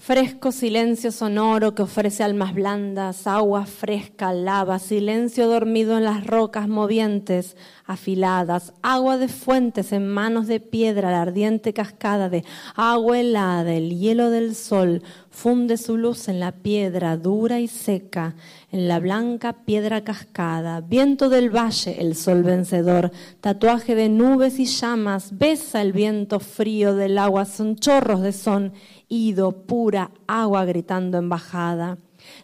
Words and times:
Fresco 0.00 0.50
silencio 0.50 1.12
sonoro 1.12 1.74
que 1.74 1.82
ofrece 1.82 2.24
almas 2.24 2.54
blandas, 2.54 3.26
agua 3.26 3.66
fresca, 3.66 4.32
lava, 4.32 4.78
silencio 4.78 5.46
dormido 5.46 5.98
en 5.98 6.04
las 6.04 6.26
rocas 6.26 6.68
movientes, 6.68 7.54
afiladas, 7.84 8.72
agua 8.80 9.18
de 9.18 9.28
fuentes 9.28 9.92
en 9.92 10.08
manos 10.08 10.46
de 10.46 10.58
piedra, 10.58 11.10
la 11.10 11.20
ardiente 11.20 11.74
cascada 11.74 12.30
de 12.30 12.44
agua 12.76 13.20
helada, 13.20 13.74
el 13.74 13.98
hielo 13.98 14.30
del 14.30 14.54
sol, 14.54 15.02
funde 15.30 15.76
su 15.76 15.96
luz 15.96 16.28
en 16.28 16.40
la 16.40 16.52
piedra 16.52 17.16
dura 17.16 17.60
y 17.60 17.68
seca, 17.68 18.34
en 18.72 18.88
la 18.88 18.98
blanca 18.98 19.52
piedra 19.64 20.02
cascada, 20.02 20.80
viento 20.80 21.28
del 21.30 21.54
valle, 21.54 22.00
el 22.00 22.14
sol 22.16 22.42
vencedor, 22.42 23.10
tatuaje 23.40 23.94
de 23.94 24.08
nubes 24.08 24.58
y 24.58 24.66
llamas, 24.66 25.38
besa 25.38 25.80
el 25.80 25.92
viento 25.92 26.40
frío 26.40 26.94
del 26.94 27.16
agua, 27.16 27.44
son 27.44 27.76
chorros 27.76 28.20
de 28.20 28.32
son 28.32 28.72
ido, 29.08 29.52
pura 29.52 30.10
agua 30.26 30.64
gritando 30.64 31.18
en 31.18 31.28
bajada. 31.28 31.98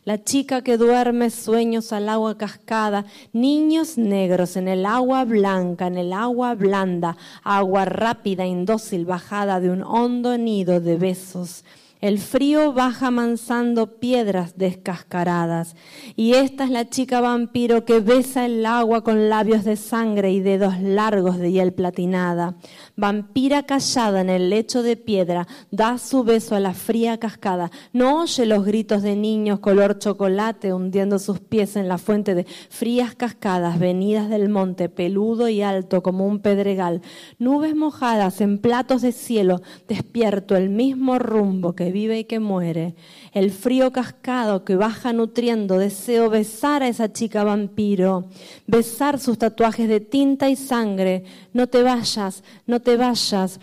La 0.04 0.22
chica 0.24 0.62
que 0.62 0.78
duerme 0.78 1.30
sueños 1.30 1.92
al 1.92 2.08
agua 2.08 2.38
cascada, 2.38 3.04
niños 3.32 3.98
negros 3.98 4.56
en 4.56 4.68
el 4.68 4.86
agua 4.86 5.24
blanca, 5.24 5.86
en 5.86 5.98
el 5.98 6.12
agua 6.12 6.54
blanda, 6.54 7.16
agua 7.42 7.84
rápida, 7.84 8.46
indócil, 8.46 9.04
bajada 9.04 9.60
de 9.60 9.70
un 9.70 9.82
hondo 9.82 10.38
nido 10.38 10.80
de 10.80 10.96
besos. 10.96 11.64
El 12.02 12.18
frío 12.18 12.74
baja 12.74 13.10
mansando 13.10 13.98
piedras 13.98 14.58
descascaradas. 14.58 15.76
Y 16.14 16.34
esta 16.34 16.64
es 16.64 16.70
la 16.70 16.90
chica 16.90 17.22
vampiro 17.22 17.86
que 17.86 18.00
besa 18.00 18.44
el 18.44 18.66
agua 18.66 19.02
con 19.02 19.30
labios 19.30 19.64
de 19.64 19.76
sangre 19.76 20.30
y 20.30 20.40
dedos 20.40 20.78
largos 20.78 21.38
de 21.38 21.52
hiel 21.52 21.72
platinada. 21.72 22.56
Vampira 22.96 23.62
callada 23.62 24.20
en 24.20 24.28
el 24.28 24.50
lecho 24.50 24.82
de 24.82 24.96
piedra, 24.96 25.48
da 25.70 25.96
su 25.96 26.22
beso 26.22 26.54
a 26.54 26.60
la 26.60 26.74
fría 26.74 27.18
cascada. 27.18 27.70
No 27.94 28.20
oye 28.20 28.44
los 28.44 28.66
gritos 28.66 29.02
de 29.02 29.16
niños 29.16 29.60
color 29.60 29.98
chocolate 29.98 30.74
hundiendo 30.74 31.18
sus 31.18 31.40
pies 31.40 31.76
en 31.76 31.88
la 31.88 31.96
fuente 31.96 32.34
de 32.34 32.44
frías 32.44 33.14
cascadas 33.14 33.78
venidas 33.78 34.28
del 34.28 34.50
monte, 34.50 34.90
peludo 34.90 35.48
y 35.48 35.62
alto 35.62 36.02
como 36.02 36.26
un 36.26 36.40
pedregal. 36.40 37.00
Nubes 37.38 37.74
mojadas 37.74 38.42
en 38.42 38.58
platos 38.58 39.00
de 39.00 39.12
cielo, 39.12 39.62
despierto 39.88 40.56
el 40.56 40.68
mismo 40.68 41.18
rumbo 41.18 41.74
que 41.74 41.85
vive 41.92 42.18
y 42.18 42.24
que 42.24 42.40
muere, 42.40 42.94
el 43.32 43.50
frío 43.50 43.92
cascado 43.92 44.64
que 44.64 44.76
baja 44.76 45.12
nutriendo, 45.12 45.78
deseo 45.78 46.30
besar 46.30 46.82
a 46.82 46.88
esa 46.88 47.12
chica 47.12 47.44
vampiro, 47.44 48.26
besar 48.66 49.18
sus 49.18 49.38
tatuajes 49.38 49.88
de 49.88 50.00
tinta 50.00 50.48
y 50.48 50.56
sangre, 50.56 51.24
no 51.52 51.66
te 51.66 51.82
vayas, 51.82 52.42
no 52.66 52.80
te 52.80 52.96
vayas, 52.96 53.60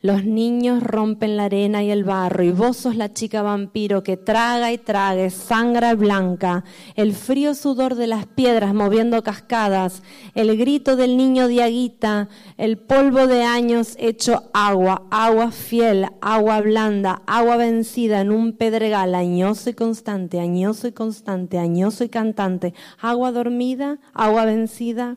los 0.00 0.24
niños 0.24 0.80
rompen 0.80 1.36
la 1.36 1.44
arena 1.44 1.82
y 1.82 1.90
el 1.90 2.04
barro 2.04 2.44
y 2.44 2.52
vos 2.52 2.76
sos 2.76 2.94
la 2.94 3.12
chica 3.12 3.42
vampiro 3.42 4.04
que 4.04 4.16
traga 4.16 4.70
y 4.70 4.78
trague 4.78 5.30
sangre 5.30 5.94
blanca, 5.96 6.62
el 6.94 7.14
frío 7.14 7.52
sudor 7.54 7.96
de 7.96 8.06
las 8.06 8.26
piedras 8.26 8.74
moviendo 8.74 9.24
cascadas, 9.24 10.04
el 10.36 10.56
grito 10.56 10.94
del 10.94 11.16
niño 11.16 11.48
diaguita, 11.48 12.28
el 12.58 12.78
polvo 12.78 13.26
de 13.26 13.42
años 13.42 13.96
hecho 13.98 14.44
agua, 14.54 15.02
agua 15.10 15.50
fiel, 15.50 16.06
agua 16.20 16.60
blanda, 16.60 17.22
agua 17.26 17.56
vencida 17.56 18.20
en 18.20 18.30
un 18.30 18.52
pedregal 18.52 19.16
añoso 19.16 19.70
y 19.70 19.74
constante, 19.74 20.38
añoso 20.38 20.86
y 20.86 20.92
constante, 20.92 21.58
añoso 21.58 22.04
y 22.04 22.08
cantante, 22.08 22.72
agua 23.00 23.32
dormida, 23.32 23.98
agua 24.14 24.44
vencida, 24.44 25.16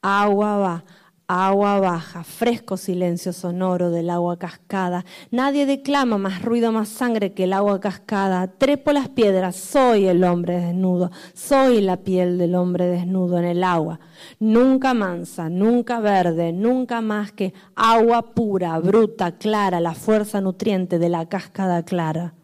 agua 0.00 0.56
va 0.56 0.84
agua 1.30 1.78
baja, 1.78 2.24
fresco 2.24 2.76
silencio 2.76 3.32
sonoro 3.32 3.90
del 3.90 4.10
agua 4.10 4.36
cascada. 4.36 5.04
Nadie 5.30 5.64
declama 5.64 6.18
más 6.18 6.42
ruido, 6.42 6.72
más 6.72 6.88
sangre 6.88 7.34
que 7.34 7.44
el 7.44 7.52
agua 7.52 7.78
cascada. 7.78 8.48
Trepo 8.48 8.90
las 8.90 9.10
piedras, 9.10 9.54
soy 9.54 10.06
el 10.06 10.24
hombre 10.24 10.60
desnudo, 10.60 11.12
soy 11.32 11.82
la 11.82 11.98
piel 11.98 12.36
del 12.36 12.56
hombre 12.56 12.86
desnudo 12.86 13.38
en 13.38 13.44
el 13.44 13.62
agua. 13.62 14.00
Nunca 14.40 14.92
mansa, 14.92 15.48
nunca 15.48 16.00
verde, 16.00 16.52
nunca 16.52 17.00
más 17.00 17.30
que 17.30 17.54
agua 17.76 18.34
pura, 18.34 18.76
bruta, 18.80 19.38
clara, 19.38 19.78
la 19.78 19.94
fuerza 19.94 20.40
nutriente 20.40 20.98
de 20.98 21.10
la 21.10 21.28
cascada 21.28 21.84
clara. 21.84 22.34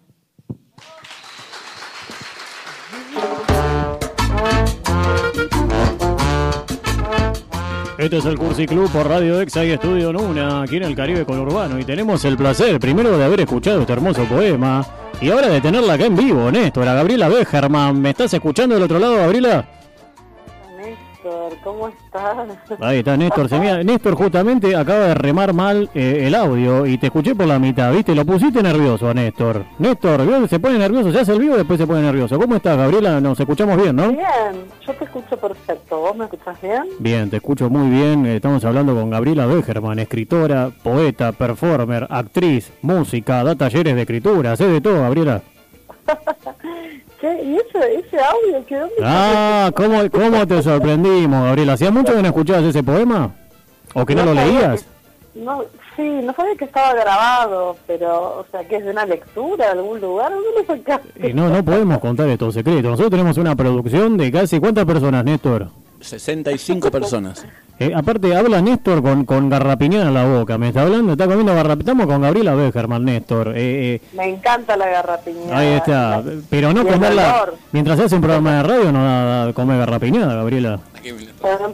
Este 7.98 8.18
es 8.18 8.26
el 8.26 8.36
Cursi 8.36 8.66
Club 8.66 8.90
por 8.90 9.08
Radio 9.08 9.40
Exa 9.40 9.64
y 9.64 9.70
Estudio 9.70 10.12
Nuna, 10.12 10.62
aquí 10.62 10.76
en 10.76 10.82
el 10.82 10.94
Caribe 10.94 11.22
Urbano 11.22 11.78
Y 11.78 11.84
tenemos 11.84 12.22
el 12.26 12.36
placer, 12.36 12.78
primero, 12.78 13.16
de 13.16 13.24
haber 13.24 13.40
escuchado 13.40 13.80
este 13.80 13.92
hermoso 13.94 14.24
poema 14.24 14.86
y 15.18 15.30
ahora 15.30 15.48
de 15.48 15.62
tenerla 15.62 15.94
acá 15.94 16.04
en 16.04 16.14
vivo, 16.14 16.52
Néstor, 16.52 16.86
a 16.86 16.92
Gabriela 16.92 17.28
Bejerman. 17.28 17.98
¿Me 17.98 18.10
estás 18.10 18.34
escuchando 18.34 18.74
del 18.74 18.84
otro 18.84 18.98
lado, 18.98 19.16
Gabriela? 19.16 19.66
¿Cómo 21.62 21.88
estás? 21.88 22.36
Ahí 22.80 22.98
está 22.98 23.16
Néstor. 23.16 23.50
Néstor 23.84 24.14
justamente 24.14 24.74
acaba 24.76 25.06
de 25.06 25.14
remar 25.14 25.52
mal 25.52 25.90
eh, 25.94 26.24
el 26.26 26.34
audio 26.34 26.86
y 26.86 26.98
te 26.98 27.06
escuché 27.06 27.34
por 27.34 27.46
la 27.46 27.58
mitad, 27.58 27.92
¿viste? 27.92 28.14
Lo 28.14 28.24
pusiste 28.24 28.62
nervioso 28.62 29.08
a 29.08 29.14
Néstor. 29.14 29.64
Néstor, 29.78 30.48
se 30.48 30.58
pone 30.58 30.78
nervioso, 30.78 31.12
se 31.12 31.20
hace 31.20 31.32
el 31.32 31.40
vivo 31.40 31.54
y 31.54 31.58
después 31.58 31.78
se 31.78 31.86
pone 31.86 32.02
nervioso. 32.02 32.38
¿Cómo 32.38 32.56
estás, 32.56 32.76
Gabriela? 32.76 33.20
Nos 33.20 33.38
escuchamos 33.38 33.76
bien, 33.76 33.96
¿no? 33.96 34.08
Bien, 34.08 34.66
yo 34.86 34.92
te 34.94 35.04
escucho 35.04 35.36
perfecto. 35.36 35.98
¿Vos 35.98 36.16
me 36.16 36.24
escuchás 36.24 36.60
bien? 36.60 36.84
Bien, 36.98 37.30
te 37.30 37.36
escucho 37.36 37.70
muy 37.70 37.90
bien. 37.90 38.26
Estamos 38.26 38.64
hablando 38.64 38.94
con 38.94 39.10
Gabriela 39.10 39.46
Begerman, 39.46 39.98
escritora, 39.98 40.70
poeta, 40.82 41.32
performer, 41.32 42.06
actriz, 42.10 42.72
música, 42.82 43.42
da 43.44 43.54
talleres 43.54 43.94
de 43.94 44.02
escritura, 44.02 44.52
hace 44.52 44.66
de 44.66 44.80
todo, 44.80 45.00
Gabriela. 45.00 45.42
¿Y 47.42 47.56
ese, 47.56 47.94
ese 47.98 48.18
audio 48.18 48.66
quedó 48.66 48.88
Ah, 49.02 49.70
¿cómo, 49.74 50.08
¿cómo 50.10 50.46
te 50.46 50.62
sorprendimos, 50.62 51.44
Gabriela? 51.44 51.74
¿Hacía 51.74 51.90
mucho 51.90 52.14
que 52.14 52.22
no 52.22 52.28
escuchabas 52.28 52.64
ese 52.64 52.82
poema? 52.82 53.34
¿O 53.94 54.04
que 54.04 54.14
no, 54.14 54.24
lo 54.24 54.34
leías? 54.34 54.86
no, 55.34 55.64
sí, 55.96 56.02
no 56.02 56.32
sabía 56.34 56.54
que 56.56 56.64
estaba 56.66 56.94
grabado, 56.94 57.76
pero, 57.86 58.40
o 58.40 58.46
sea, 58.50 58.66
que 58.66 58.76
es 58.76 58.84
de 58.84 58.90
una 58.90 59.06
lectura 59.06 59.66
de 59.66 59.72
algún 59.72 60.00
lugar, 60.00 60.32
no 60.32 61.28
Y 61.28 61.32
no, 61.32 61.48
no 61.48 61.64
podemos 61.64 61.98
contar 61.98 62.28
estos 62.28 62.54
secretos. 62.54 62.84
Nosotros 62.84 63.10
tenemos 63.10 63.36
una 63.38 63.56
producción 63.56 64.16
de 64.16 64.30
casi, 64.30 64.60
¿cuántas 64.60 64.84
personas, 64.84 65.24
Néstor? 65.24 65.68
65 66.06 66.90
personas. 66.90 67.44
Eh, 67.78 67.92
aparte, 67.94 68.34
habla 68.34 68.62
Néstor 68.62 69.02
con, 69.02 69.26
con 69.26 69.50
garrapiñada 69.50 70.08
en 70.08 70.14
la 70.14 70.24
boca. 70.24 70.56
Me 70.56 70.68
está 70.68 70.80
hablando, 70.80 71.12
está 71.12 71.26
comiendo 71.26 71.54
garrapiñada. 71.54 71.92
Estamos 71.92 72.06
con 72.06 72.22
Gabriela 72.22 72.54
Bejerman, 72.54 73.04
Néstor. 73.04 73.48
Eh, 73.48 73.96
eh, 73.96 74.00
Me 74.14 74.30
encanta 74.30 74.78
la 74.78 74.86
garrapiñada. 74.88 75.58
Ahí 75.58 75.74
está. 75.74 76.22
Pero 76.48 76.72
no 76.72 76.86
comerla. 76.86 77.50
Mientras 77.72 78.00
hace 78.00 78.14
un 78.14 78.22
programa 78.22 78.56
de 78.56 78.62
radio, 78.62 78.92
no 78.92 79.04
da, 79.04 79.52
come 79.52 79.76
garrapiñada, 79.76 80.36
Gabriela. 80.36 80.80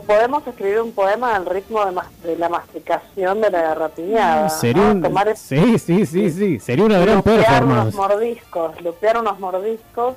Podemos 0.04 0.44
escribir 0.44 0.80
un 0.80 0.90
poema 0.90 1.36
al 1.36 1.46
ritmo 1.46 1.80
de, 2.24 2.36
la 2.36 2.48
masticación 2.48 3.40
de 3.40 3.50
la 3.50 3.62
garrapiñada. 3.62 4.48
Sería 4.48 4.92
Sí, 5.36 5.78
sí, 5.78 6.04
sí, 6.04 6.30
sí. 6.32 6.58
Sería 6.58 6.84
una 6.84 6.98
gran 6.98 7.22
performance. 7.22 7.94
unos 7.94 7.94
mordiscos, 7.94 8.82
lupear 8.82 9.18
unos 9.18 9.38
mordiscos. 9.38 10.16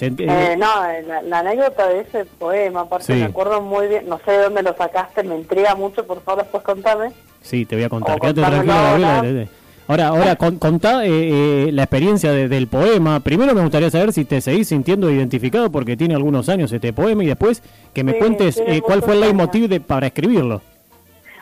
Eh, 0.00 0.56
no, 0.58 1.22
la, 1.28 1.38
anécdota 1.38 1.88
de 1.88 2.00
ese 2.00 2.24
poema, 2.24 2.80
aparte 2.80 3.14
me 3.14 3.24
acuerdo 3.24 3.60
muy 3.60 3.86
bien, 3.86 4.08
no 4.08 4.18
sé 4.24 4.32
de 4.32 4.42
dónde 4.44 4.62
lo 4.62 4.76
sacaste, 4.76 5.22
me 5.22 5.36
intriga 5.36 5.76
mucho, 5.76 6.04
por 6.04 6.20
favor 6.22 6.42
después 6.42 6.64
contame. 6.64 7.12
Sí, 7.42 7.64
te 7.64 7.76
voy 7.76 7.84
a 7.84 7.88
contar, 7.88 8.18
quédate 8.18 8.40
tranquila, 8.40 9.46
Ahora, 9.86 10.08
ahora 10.08 10.36
contá 10.58 11.04
eh, 11.04 11.10
eh, 11.10 11.72
la 11.72 11.82
experiencia 11.82 12.32
del 12.32 12.68
poema. 12.68 13.20
Primero 13.20 13.54
me 13.54 13.60
gustaría 13.60 13.90
saber 13.90 14.12
si 14.12 14.24
te 14.24 14.40
seguís 14.40 14.68
sintiendo 14.68 15.10
identificado 15.10 15.70
porque 15.70 15.96
tiene 15.96 16.14
algunos 16.14 16.48
años 16.48 16.72
este 16.72 16.92
poema 16.92 17.22
y 17.22 17.26
después 17.26 17.62
que 17.92 18.02
me 18.02 18.16
cuentes 18.18 18.60
cuál 18.82 19.02
fue 19.02 19.12
el 19.12 19.20
leitmotiv 19.20 19.68
de, 19.68 19.80
para 19.80 20.06
escribirlo. 20.06 20.62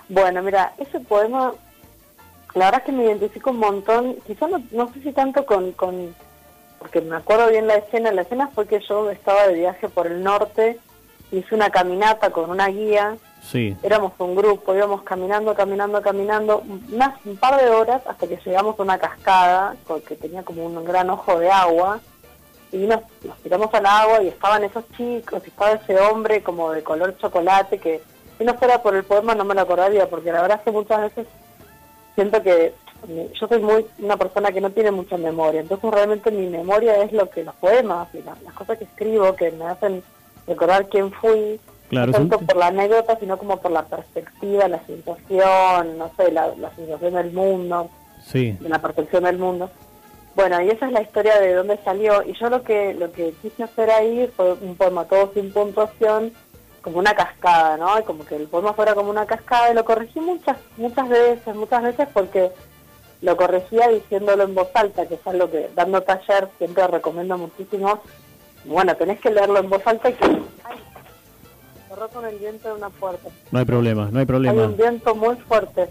Bueno, 0.08 0.42
mira, 0.42 0.72
ese 0.76 1.00
poema, 1.00 1.52
la 2.54 2.64
verdad 2.66 2.80
es 2.80 2.86
que 2.86 2.92
me 2.92 3.04
identifico 3.04 3.50
un 3.50 3.58
montón, 3.60 4.16
quizás 4.26 4.50
no, 4.50 4.60
no 4.72 4.92
sé 4.92 5.00
si 5.02 5.12
tanto 5.12 5.46
con 5.46 5.72
porque 6.82 7.00
me 7.00 7.14
acuerdo 7.14 7.48
bien 7.48 7.68
la 7.68 7.76
escena, 7.76 8.10
la 8.10 8.22
escena 8.22 8.50
fue 8.52 8.66
que 8.66 8.80
yo 8.80 9.08
estaba 9.08 9.46
de 9.46 9.54
viaje 9.54 9.88
por 9.88 10.08
el 10.08 10.20
norte, 10.20 10.80
hice 11.30 11.54
una 11.54 11.70
caminata 11.70 12.30
con 12.30 12.50
una 12.50 12.66
guía, 12.66 13.16
sí. 13.40 13.76
éramos 13.84 14.14
un 14.18 14.34
grupo, 14.34 14.74
íbamos 14.74 15.02
caminando, 15.02 15.54
caminando, 15.54 16.02
caminando, 16.02 16.64
unas, 16.90 17.24
un 17.24 17.36
par 17.36 17.62
de 17.62 17.70
horas 17.70 18.02
hasta 18.04 18.26
que 18.26 18.36
llegamos 18.44 18.76
a 18.76 18.82
una 18.82 18.98
cascada 18.98 19.76
que 20.08 20.16
tenía 20.16 20.42
como 20.42 20.66
un 20.66 20.84
gran 20.84 21.08
ojo 21.08 21.38
de 21.38 21.52
agua, 21.52 22.00
y 22.72 22.78
nos, 22.78 23.02
tiramos 23.44 23.72
al 23.74 23.86
agua 23.86 24.20
y 24.20 24.28
estaban 24.28 24.64
esos 24.64 24.84
chicos, 24.96 25.40
y 25.44 25.50
estaba 25.50 25.70
ese 25.74 26.00
hombre 26.00 26.42
como 26.42 26.72
de 26.72 26.82
color 26.82 27.16
chocolate 27.16 27.78
que 27.78 28.02
si 28.38 28.44
no 28.44 28.54
fuera 28.54 28.82
por 28.82 28.96
el 28.96 29.04
poema 29.04 29.36
no 29.36 29.44
me 29.44 29.54
lo 29.54 29.60
acordaría, 29.60 30.10
porque 30.10 30.32
la 30.32 30.42
verdad 30.42 30.58
es 30.58 30.64
que 30.64 30.72
muchas 30.72 31.00
veces 31.02 31.28
siento 32.16 32.42
que 32.42 32.74
yo 33.08 33.48
soy 33.48 33.60
muy 33.60 33.86
una 33.98 34.16
persona 34.16 34.52
que 34.52 34.60
no 34.60 34.70
tiene 34.70 34.90
mucha 34.90 35.16
memoria, 35.16 35.60
entonces 35.60 35.90
realmente 35.90 36.30
mi 36.30 36.46
memoria 36.46 37.02
es 37.02 37.12
lo 37.12 37.28
que 37.28 37.44
los 37.44 37.54
poemas 37.56 38.08
y 38.14 38.22
las, 38.22 38.38
cosas 38.54 38.78
que 38.78 38.84
escribo 38.84 39.34
que 39.34 39.50
me 39.50 39.66
hacen 39.66 40.02
recordar 40.46 40.88
quién 40.88 41.12
fui, 41.12 41.60
no 41.90 42.10
tanto 42.10 42.38
por 42.38 42.56
la 42.56 42.68
anécdota, 42.68 43.18
sino 43.18 43.36
como 43.36 43.58
por 43.58 43.70
la 43.70 43.84
perspectiva, 43.84 44.68
la 44.68 44.84
sensación, 44.86 45.98
no 45.98 46.10
sé, 46.16 46.32
la, 46.32 46.52
sensación 46.76 47.14
del 47.14 47.32
mundo. 47.32 47.90
de 48.32 48.68
la 48.68 48.80
percepción 48.80 49.24
del 49.24 49.38
mundo. 49.38 49.70
Bueno, 50.34 50.62
y 50.62 50.70
esa 50.70 50.86
es 50.86 50.92
la 50.92 51.02
historia 51.02 51.38
de 51.38 51.52
dónde 51.52 51.78
salió. 51.84 52.22
Y 52.22 52.32
yo 52.32 52.48
lo 52.48 52.62
que 52.62 52.94
lo 52.94 53.12
que 53.12 53.34
quise 53.42 53.64
hacer 53.64 53.90
ahí 53.90 54.30
fue 54.34 54.54
un 54.54 54.76
poema 54.76 55.04
todo 55.04 55.30
sin 55.34 55.52
puntuación, 55.52 56.32
como 56.80 56.98
una 56.98 57.14
cascada, 57.14 57.76
¿no? 57.76 57.98
Y 57.98 58.02
como 58.04 58.24
que 58.24 58.36
el 58.36 58.48
poema 58.48 58.72
fuera 58.72 58.94
como 58.94 59.10
una 59.10 59.26
cascada. 59.26 59.70
Y 59.70 59.74
lo 59.74 59.84
corregí 59.84 60.20
muchas 60.20 60.56
muchas 60.78 61.08
veces, 61.08 61.54
muchas 61.54 61.82
veces 61.82 62.08
porque 62.14 62.50
lo 63.22 63.36
corregía 63.36 63.88
diciéndolo 63.88 64.42
en 64.42 64.54
voz 64.54 64.68
alta, 64.74 65.06
que 65.06 65.14
es 65.14 65.26
algo 65.26 65.50
que 65.50 65.70
dando 65.74 66.02
taller 66.02 66.48
siempre 66.58 66.86
recomiendo 66.88 67.38
muchísimo. 67.38 68.00
Bueno, 68.64 68.94
tenés 68.96 69.20
que 69.20 69.30
leerlo 69.30 69.58
en 69.58 69.70
voz 69.70 69.86
alta 69.86 70.10
y 70.10 70.14
que... 70.14 70.24
Ay, 70.24 70.78
cerró 71.88 72.08
con 72.08 72.24
el 72.26 72.36
viento 72.36 72.68
de 72.68 72.74
una 72.74 72.90
puerta. 72.90 73.28
No 73.50 73.58
hay 73.60 73.64
problema, 73.64 74.08
no 74.10 74.18
hay 74.18 74.26
problema. 74.26 74.62
Hay 74.62 74.68
un 74.68 74.76
viento 74.76 75.14
muy 75.14 75.36
fuerte 75.36 75.88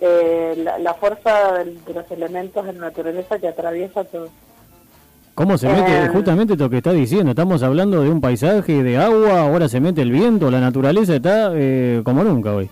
eh, 0.00 0.64
la, 0.80 0.94
fuerza 0.94 1.52
de 1.54 1.94
los 1.94 2.10
elementos 2.10 2.66
de 2.66 2.72
la 2.74 2.80
naturaleza 2.80 3.38
que 3.38 3.48
atraviesa 3.48 4.04
todo. 4.04 4.28
¿Cómo 5.34 5.56
se 5.56 5.68
mete? 5.68 6.04
Eh, 6.04 6.08
justamente 6.08 6.56
lo 6.56 6.68
que 6.68 6.78
está 6.78 6.92
diciendo, 6.92 7.30
estamos 7.30 7.62
hablando 7.62 8.02
de 8.02 8.10
un 8.10 8.20
paisaje 8.20 8.82
de 8.82 8.96
agua, 8.96 9.42
ahora 9.42 9.68
se 9.68 9.80
mete 9.80 10.02
el 10.02 10.10
viento, 10.10 10.50
la 10.50 10.60
naturaleza 10.60 11.14
está 11.14 11.52
eh, 11.54 12.02
como 12.04 12.24
nunca 12.24 12.54
hoy. 12.54 12.70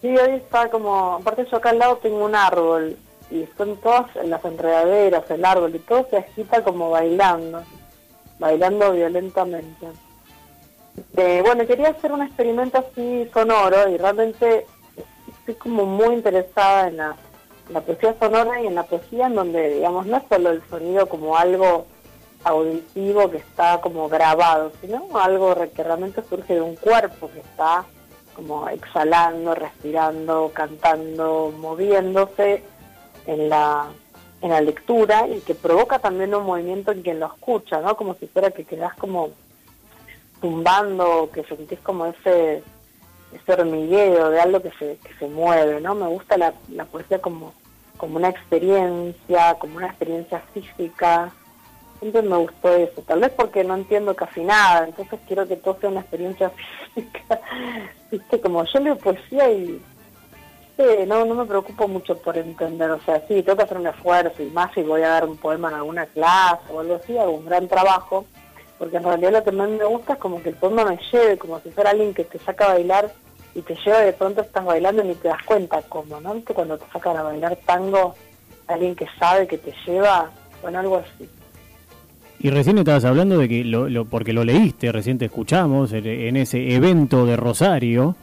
Sí, 0.00 0.08
hoy 0.08 0.36
está 0.36 0.68
como, 0.68 1.18
aparte 1.20 1.46
yo 1.50 1.58
acá 1.58 1.70
al 1.70 1.78
lado 1.78 1.96
tengo 2.02 2.24
un 2.24 2.34
árbol 2.34 2.96
y 3.32 3.48
son 3.56 3.76
todas 3.78 4.14
las 4.26 4.44
enredaderas, 4.44 5.30
el 5.30 5.44
árbol 5.44 5.74
y 5.74 5.78
todo 5.78 6.06
se 6.10 6.18
agita 6.18 6.62
como 6.62 6.90
bailando, 6.90 7.62
bailando 8.38 8.92
violentamente. 8.92 9.86
Eh, 11.16 11.40
bueno, 11.42 11.66
quería 11.66 11.88
hacer 11.88 12.12
un 12.12 12.22
experimento 12.22 12.78
así 12.78 13.28
sonoro 13.32 13.88
y 13.88 13.96
realmente 13.96 14.66
estoy 15.28 15.54
como 15.54 15.86
muy 15.86 16.14
interesada 16.14 16.88
en 16.88 16.98
la, 16.98 17.16
poesía 17.80 18.14
sonora 18.20 18.60
y 18.60 18.66
en 18.66 18.74
la 18.74 18.82
poesía 18.82 19.28
en 19.28 19.34
donde, 19.34 19.76
digamos, 19.76 20.04
no 20.04 20.18
es 20.18 20.24
solo 20.28 20.50
el 20.50 20.62
sonido 20.68 21.08
como 21.08 21.38
algo 21.38 21.86
auditivo 22.44 23.30
que 23.30 23.38
está 23.38 23.80
como 23.80 24.10
grabado, 24.10 24.72
sino 24.82 25.08
algo 25.14 25.54
que 25.74 25.82
realmente 25.82 26.22
surge 26.28 26.54
de 26.54 26.60
un 26.60 26.76
cuerpo 26.76 27.30
que 27.30 27.40
está 27.40 27.86
como 28.34 28.68
exhalando, 28.68 29.54
respirando, 29.54 30.50
cantando, 30.52 31.52
moviéndose 31.56 32.62
en 33.26 33.48
la, 33.48 33.86
en 34.40 34.50
la 34.50 34.60
lectura 34.60 35.26
y 35.28 35.40
que 35.40 35.54
provoca 35.54 35.98
también 35.98 36.34
un 36.34 36.44
movimiento 36.44 36.92
en 36.92 37.02
quien 37.02 37.20
lo 37.20 37.26
escucha, 37.26 37.80
¿no? 37.80 37.96
Como 37.96 38.14
si 38.14 38.26
fuera 38.26 38.50
que 38.50 38.64
quedas 38.64 38.94
como 38.94 39.30
tumbando, 40.40 41.30
que 41.32 41.44
sentís 41.44 41.78
como 41.80 42.06
ese 42.06 42.62
ese 43.34 43.52
hormigueo 43.52 44.30
de 44.30 44.40
algo 44.40 44.60
que 44.60 44.70
se, 44.78 44.98
que 44.98 45.14
se 45.18 45.26
mueve, 45.26 45.80
¿no? 45.80 45.94
Me 45.94 46.06
gusta 46.06 46.36
la, 46.36 46.54
la 46.70 46.84
poesía 46.84 47.20
como, 47.20 47.52
como 47.96 48.16
una 48.16 48.28
experiencia, 48.28 49.54
como 49.58 49.76
una 49.76 49.86
experiencia 49.88 50.40
física. 50.52 51.30
Siempre 52.00 52.22
me 52.22 52.36
gustó 52.36 52.74
eso, 52.74 53.00
tal 53.02 53.20
vez 53.20 53.30
porque 53.30 53.64
no 53.64 53.74
entiendo 53.74 54.14
casi 54.14 54.42
nada, 54.42 54.86
entonces 54.86 55.20
quiero 55.26 55.46
que 55.46 55.56
todo 55.56 55.78
sea 55.80 55.90
una 55.90 56.00
experiencia 56.00 56.50
física. 56.94 57.40
Viste, 58.10 58.40
como 58.40 58.64
yo 58.64 58.80
leo 58.80 58.98
poesía 58.98 59.50
y 59.50 59.80
no, 61.06 61.24
no 61.24 61.34
me 61.34 61.44
preocupo 61.44 61.86
mucho 61.88 62.16
por 62.16 62.36
entender, 62.36 62.90
o 62.90 63.00
sea, 63.00 63.20
sí, 63.28 63.42
tengo 63.42 63.56
que 63.56 63.64
hacer 63.64 63.78
un 63.78 63.86
esfuerzo 63.86 64.42
y 64.42 64.46
más 64.46 64.72
si 64.74 64.82
voy 64.82 65.02
a 65.02 65.08
dar 65.08 65.26
un 65.26 65.36
poema 65.36 65.68
en 65.68 65.74
alguna 65.76 66.06
clase 66.06 66.62
o 66.72 66.80
algo 66.80 66.96
así, 66.96 67.16
hago 67.16 67.32
un 67.32 67.44
gran 67.44 67.68
trabajo, 67.68 68.24
porque 68.78 68.96
en 68.96 69.04
realidad 69.04 69.32
lo 69.32 69.44
que 69.44 69.52
más 69.52 69.68
me 69.68 69.84
gusta 69.84 70.14
es 70.14 70.18
como 70.18 70.42
que 70.42 70.50
el 70.50 70.56
poema 70.56 70.84
me 70.84 70.98
lleve, 71.12 71.38
como 71.38 71.60
si 71.60 71.70
fuera 71.70 71.90
alguien 71.90 72.14
que 72.14 72.24
te 72.24 72.38
saca 72.38 72.66
a 72.66 72.74
bailar 72.74 73.12
y 73.54 73.62
te 73.62 73.76
lleva 73.84 74.00
de 74.00 74.12
pronto 74.12 74.40
estás 74.40 74.64
bailando 74.64 75.04
y 75.04 75.08
ni 75.08 75.14
te 75.14 75.28
das 75.28 75.42
cuenta 75.44 75.82
cómo, 75.88 76.20
¿no? 76.20 76.34
¿Viste 76.34 76.54
cuando 76.54 76.78
te 76.78 76.90
sacan 76.90 77.16
a 77.16 77.22
bailar 77.22 77.56
tango 77.66 78.14
alguien 78.66 78.96
que 78.96 79.06
sabe 79.18 79.46
que 79.46 79.58
te 79.58 79.74
lleva? 79.86 80.30
Bueno, 80.62 80.78
algo 80.78 80.96
así. 80.96 81.28
Y 82.40 82.50
recién 82.50 82.78
estabas 82.78 83.04
hablando 83.04 83.38
de 83.38 83.48
que, 83.48 83.62
lo, 83.62 84.04
porque 84.06 84.32
lo 84.32 84.42
leíste, 84.42 84.90
recién 84.90 85.18
te 85.18 85.26
escuchamos 85.26 85.92
en 85.92 86.36
ese 86.36 86.74
evento 86.74 87.24
de 87.24 87.36
Rosario, 87.36 88.16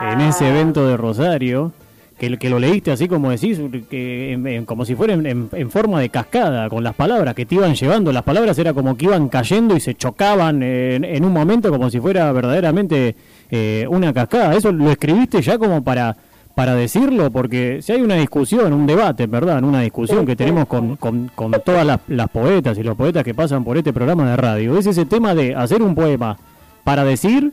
en 0.00 0.20
ese 0.20 0.46
ah. 0.46 0.48
evento 0.50 0.86
de 0.86 0.96
Rosario, 0.96 1.72
que, 2.18 2.36
que 2.36 2.50
lo 2.50 2.58
leíste 2.58 2.92
así 2.92 3.08
como 3.08 3.30
decís, 3.30 3.58
que 3.88 4.62
como 4.66 4.84
si 4.84 4.94
fuera 4.94 5.14
en, 5.14 5.70
forma 5.70 6.00
de 6.00 6.10
cascada, 6.10 6.68
con 6.68 6.84
las 6.84 6.94
palabras 6.94 7.34
que 7.34 7.46
te 7.46 7.54
iban 7.54 7.74
llevando, 7.74 8.12
las 8.12 8.22
palabras 8.22 8.58
era 8.58 8.74
como 8.74 8.96
que 8.96 9.06
iban 9.06 9.28
cayendo 9.28 9.76
y 9.76 9.80
se 9.80 9.94
chocaban 9.94 10.62
en, 10.62 11.24
un 11.24 11.32
momento 11.32 11.70
como 11.70 11.88
si 11.90 11.98
fuera 12.00 12.30
verdaderamente 12.32 13.16
eh, 13.50 13.86
una 13.88 14.12
cascada. 14.12 14.54
¿Eso 14.54 14.70
lo 14.70 14.90
escribiste 14.90 15.40
ya 15.42 15.58
como 15.58 15.82
para 15.82 16.16
para 16.54 16.74
decirlo? 16.74 17.30
Porque 17.30 17.80
si 17.80 17.92
hay 17.92 18.02
una 18.02 18.16
discusión, 18.16 18.72
un 18.72 18.86
debate, 18.86 19.26
¿verdad? 19.26 19.62
Una 19.62 19.80
discusión 19.80 20.26
que 20.26 20.36
tenemos 20.36 20.66
con, 20.66 20.96
con, 20.96 21.30
todas 21.64 21.86
las, 21.86 22.00
las 22.08 22.28
poetas 22.28 22.76
y 22.76 22.82
los 22.82 22.96
poetas 22.96 23.24
que 23.24 23.32
pasan 23.32 23.64
por 23.64 23.78
este 23.78 23.92
programa 23.94 24.28
de 24.28 24.36
radio, 24.36 24.76
es 24.76 24.86
ese 24.86 25.06
tema 25.06 25.34
de 25.34 25.54
hacer 25.54 25.80
un 25.80 25.94
poema 25.94 26.36
para 26.84 27.04
decir 27.04 27.52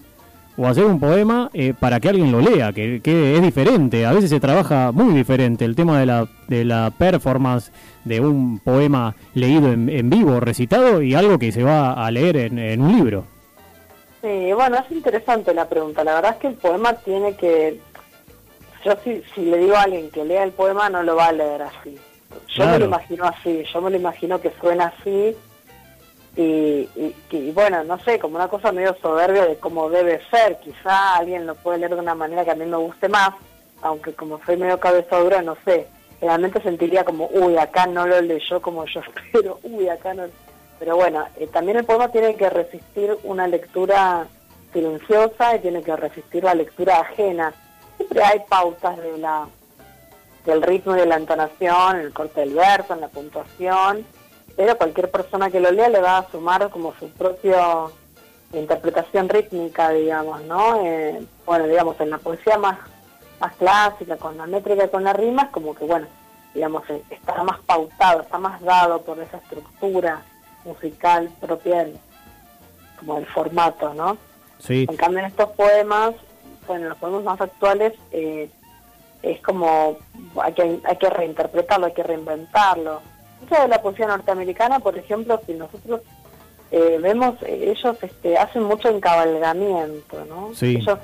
o 0.57 0.65
hacer 0.67 0.85
un 0.85 0.99
poema 0.99 1.49
eh, 1.53 1.73
para 1.79 1.99
que 1.99 2.09
alguien 2.09 2.31
lo 2.31 2.41
lea, 2.41 2.73
que, 2.73 2.99
es 3.03 3.41
diferente. 3.41 4.05
A 4.05 4.11
veces 4.11 4.29
se 4.29 4.39
trabaja 4.39 4.91
muy 4.91 5.13
diferente 5.13 5.65
el 5.65 5.75
tema 5.75 5.99
de 5.99 6.07
la, 6.07 6.27
de 6.47 6.65
la 6.65 6.91
performance 6.97 7.71
de 8.03 8.19
un 8.19 8.59
poema 8.59 9.15
leído 9.35 9.71
en, 9.71 10.09
vivo, 10.09 10.39
recitado, 10.39 11.01
y 11.01 11.13
algo 11.13 11.37
que 11.37 11.51
se 11.51 11.63
va 11.63 11.93
a 11.93 12.09
leer 12.09 12.37
en, 12.37 12.81
un 12.81 12.95
libro. 12.95 13.25
Sí, 14.21 14.51
bueno, 14.53 14.77
es 14.77 14.91
interesante 14.91 15.53
la 15.53 15.69
pregunta. 15.69 16.03
La 16.03 16.15
verdad 16.15 16.31
es 16.33 16.37
que 16.37 16.47
el 16.47 16.55
poema 16.55 16.93
tiene 16.93 17.35
que... 17.35 17.79
Yo 18.83 18.93
si, 19.03 19.21
si 19.35 19.41
le 19.41 19.57
digo 19.57 19.75
a 19.75 19.83
alguien 19.83 20.09
que 20.09 20.25
lea 20.25 20.43
el 20.43 20.51
poema 20.51 20.89
no 20.89 21.03
lo 21.03 21.15
va 21.15 21.27
a 21.27 21.31
leer 21.33 21.61
así. 21.61 21.97
Yo 22.55 22.65
me 22.65 22.79
lo 22.79 22.85
imagino 22.85 23.25
así, 23.25 23.63
yo 23.71 23.81
me 23.81 23.89
lo 23.89 23.97
imagino 23.97 24.39
que 24.39 24.51
suena 24.59 24.93
así 24.97 25.35
y, 26.37 26.87
y, 27.31 27.51
bueno, 27.51 27.83
no 27.83 27.97
sé, 27.99 28.19
como 28.19 28.35
una 28.35 28.47
cosa 28.47 28.71
medio 28.71 28.95
soberbia 29.01 29.47
de 29.47 29.57
cómo 29.57 29.89
debe 29.89 30.21
ser, 30.29 30.59
quizá 30.59 31.15
alguien 31.15 31.47
lo 31.47 31.55
puede 31.55 31.79
leer 31.79 31.95
de 31.95 32.01
una 32.01 32.13
manera 32.13 32.45
que 32.45 32.51
a 32.51 32.55
mí 32.55 32.65
me 32.65 32.77
guste 32.77 33.09
más, 33.09 33.31
aunque 33.81 34.13
como 34.13 34.39
soy 34.45 34.55
medio 34.55 34.79
cabezadura, 34.79 35.41
no 35.41 35.57
sé, 35.65 35.87
realmente 36.21 36.61
sentiría 36.61 37.03
como, 37.03 37.27
uy, 37.33 37.57
acá 37.57 37.87
no 37.87 38.05
lo 38.05 38.21
leyó 38.21 38.61
como 38.61 38.85
yo 38.85 39.01
espero, 39.15 39.59
uy, 39.63 39.89
acá 39.89 40.13
no... 40.13 40.25
Pero 40.77 40.95
bueno, 40.95 41.25
eh, 41.37 41.47
también 41.47 41.77
el 41.77 41.85
poema 41.85 42.09
tiene 42.09 42.35
que 42.35 42.51
resistir 42.51 43.17
una 43.23 43.47
lectura 43.47 44.27
silenciosa 44.71 45.55
y 45.55 45.59
tiene 45.59 45.81
que 45.81 45.95
resistir 45.95 46.43
la 46.43 46.53
lectura 46.53 46.99
ajena. 46.99 47.51
Siempre 47.97 48.23
hay 48.23 48.41
pautas 48.47 48.95
de 48.97 49.17
la 49.17 49.47
del 50.45 50.61
ritmo 50.61 50.95
y 50.95 50.99
de 50.99 51.07
la 51.07 51.17
entonación, 51.17 51.99
el 51.99 52.13
corte 52.13 52.41
del 52.41 52.53
verso, 52.53 52.93
en 52.93 53.01
la 53.01 53.07
puntuación, 53.07 54.05
pero 54.57 54.75
cualquier 54.75 55.11
persona 55.11 55.51
que 55.51 55.59
lo 55.59 55.71
lea 55.71 55.87
le 55.87 56.01
va 56.01 56.17
a 56.17 56.31
sumar 56.31 56.69
como 56.71 56.93
su 56.99 57.07
propia 57.11 57.85
interpretación 58.51 59.29
rítmica, 59.29 59.91
digamos, 59.91 60.41
¿no? 60.41 60.83
Eh, 60.83 61.23
bueno, 61.45 61.67
digamos, 61.67 61.99
en 62.01 62.09
la 62.09 62.17
poesía 62.17 62.57
más, 62.57 62.79
más 63.39 63.55
clásica, 63.55 64.17
con 64.17 64.35
la 64.35 64.47
métrica 64.47 64.85
y 64.85 64.89
con 64.89 65.03
la 65.03 65.13
rima, 65.13 65.43
es 65.43 65.49
como 65.49 65.75
que, 65.75 65.85
bueno, 65.85 66.07
digamos, 66.55 66.89
eh, 66.89 67.03
está 67.11 67.43
más 67.43 67.59
pautado, 67.67 68.21
está 68.21 68.39
más 68.39 68.59
dado 68.61 69.03
por 69.03 69.19
esa 69.19 69.37
estructura 69.37 70.23
musical 70.65 71.29
propia 71.39 71.83
del, 71.83 71.99
como 72.97 73.15
del 73.15 73.27
formato, 73.27 73.93
¿no? 73.93 74.17
Sí. 74.57 74.87
En 74.89 74.97
cambio, 74.97 75.19
en 75.19 75.25
estos 75.25 75.51
poemas, 75.51 76.15
bueno, 76.65 76.89
los 76.89 76.97
poemas 76.97 77.23
más 77.23 77.41
actuales, 77.41 77.93
eh, 78.11 78.49
es 79.21 79.39
como, 79.41 79.97
hay 80.41 80.53
que, 80.53 80.79
hay 80.83 80.95
que 80.95 81.09
reinterpretarlo, 81.11 81.85
hay 81.85 81.93
que 81.93 82.01
reinventarlo 82.01 83.01
mucha 83.41 83.61
de 83.61 83.67
la 83.67 83.81
poesía 83.81 84.07
norteamericana, 84.07 84.79
por 84.79 84.97
ejemplo, 84.97 85.39
si 85.45 85.53
nosotros 85.53 86.01
eh, 86.71 86.99
vemos, 87.01 87.35
eh, 87.43 87.73
ellos 87.75 87.97
este, 88.01 88.37
hacen 88.37 88.63
mucho 88.63 88.89
encabalgamiento, 88.89 90.25
¿no? 90.25 90.51
Ellos 90.59 90.99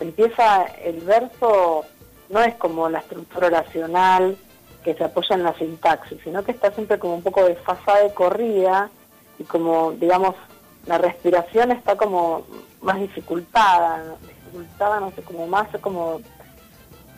empieza 0.00 0.64
el 0.84 1.00
verso, 1.00 1.84
no 2.28 2.40
es 2.42 2.54
como 2.54 2.88
la 2.88 3.00
estructura 3.00 3.48
oracional 3.48 4.36
que 4.84 4.94
se 4.94 5.04
apoya 5.04 5.34
en 5.34 5.42
la 5.42 5.54
sintaxis, 5.54 6.20
sino 6.22 6.44
que 6.44 6.52
está 6.52 6.70
siempre 6.70 6.98
como 6.98 7.16
un 7.16 7.22
poco 7.22 7.44
desfasada 7.44 8.04
de 8.04 8.14
corrida 8.14 8.90
y 9.38 9.44
como, 9.44 9.92
digamos, 9.92 10.36
la 10.86 10.98
respiración 10.98 11.72
está 11.72 11.96
como 11.96 12.44
más 12.80 13.00
dificultada, 13.00 14.16
dificultada, 14.22 15.00
no 15.00 15.10
sé, 15.10 15.22
como 15.22 15.46
más 15.46 15.68
como 15.80 16.20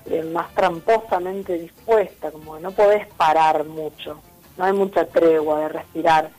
eh, 0.06 0.22
más 0.22 0.52
tramposamente 0.54 1.58
dispuesta, 1.58 2.30
como 2.30 2.56
que 2.56 2.62
no 2.62 2.72
podés 2.72 3.06
parar 3.08 3.64
mucho 3.64 4.20
no 4.60 4.66
hay 4.66 4.74
mucha 4.74 5.06
tregua 5.06 5.60
de 5.60 5.68
respirar. 5.70 6.30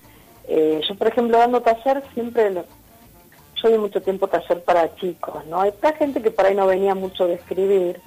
Eh, 0.48 0.80
yo, 0.88 0.96
por 0.96 1.08
ejemplo, 1.08 1.40
dando 1.40 1.62
taller, 1.62 2.04
siempre, 2.14 2.54
yo 2.54 3.70
di 3.70 3.78
mucho 3.80 4.00
tiempo 4.00 4.28
taller 4.28 4.64
para 4.64 4.96
chicos, 4.96 5.44
¿no? 5.48 5.62
Hay 5.62 5.74
gente 5.98 6.22
que 6.22 6.30
por 6.30 6.46
ahí 6.46 6.54
no 6.54 6.68
venía 6.68 6.94
mucho 6.94 7.26
de 7.26 7.34
escribir, 7.34 8.00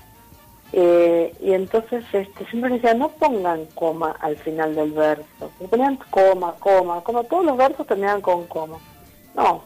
eh, 0.73 1.35
y 1.41 1.53
entonces 1.53 2.05
este, 2.13 2.47
siempre 2.47 2.75
decía, 2.75 2.95
no 2.95 3.09
pongan 3.09 3.67
coma 3.75 4.15
al 4.21 4.37
final 4.37 4.77
del 4.77 4.93
verso, 4.93 5.51
ponían 5.69 5.99
coma, 6.11 6.55
coma, 6.61 7.01
como 7.03 7.25
todos 7.25 7.45
los 7.45 7.57
versos 7.57 7.85
terminan 7.85 8.21
con 8.21 8.47
coma. 8.47 8.79
No, 9.35 9.65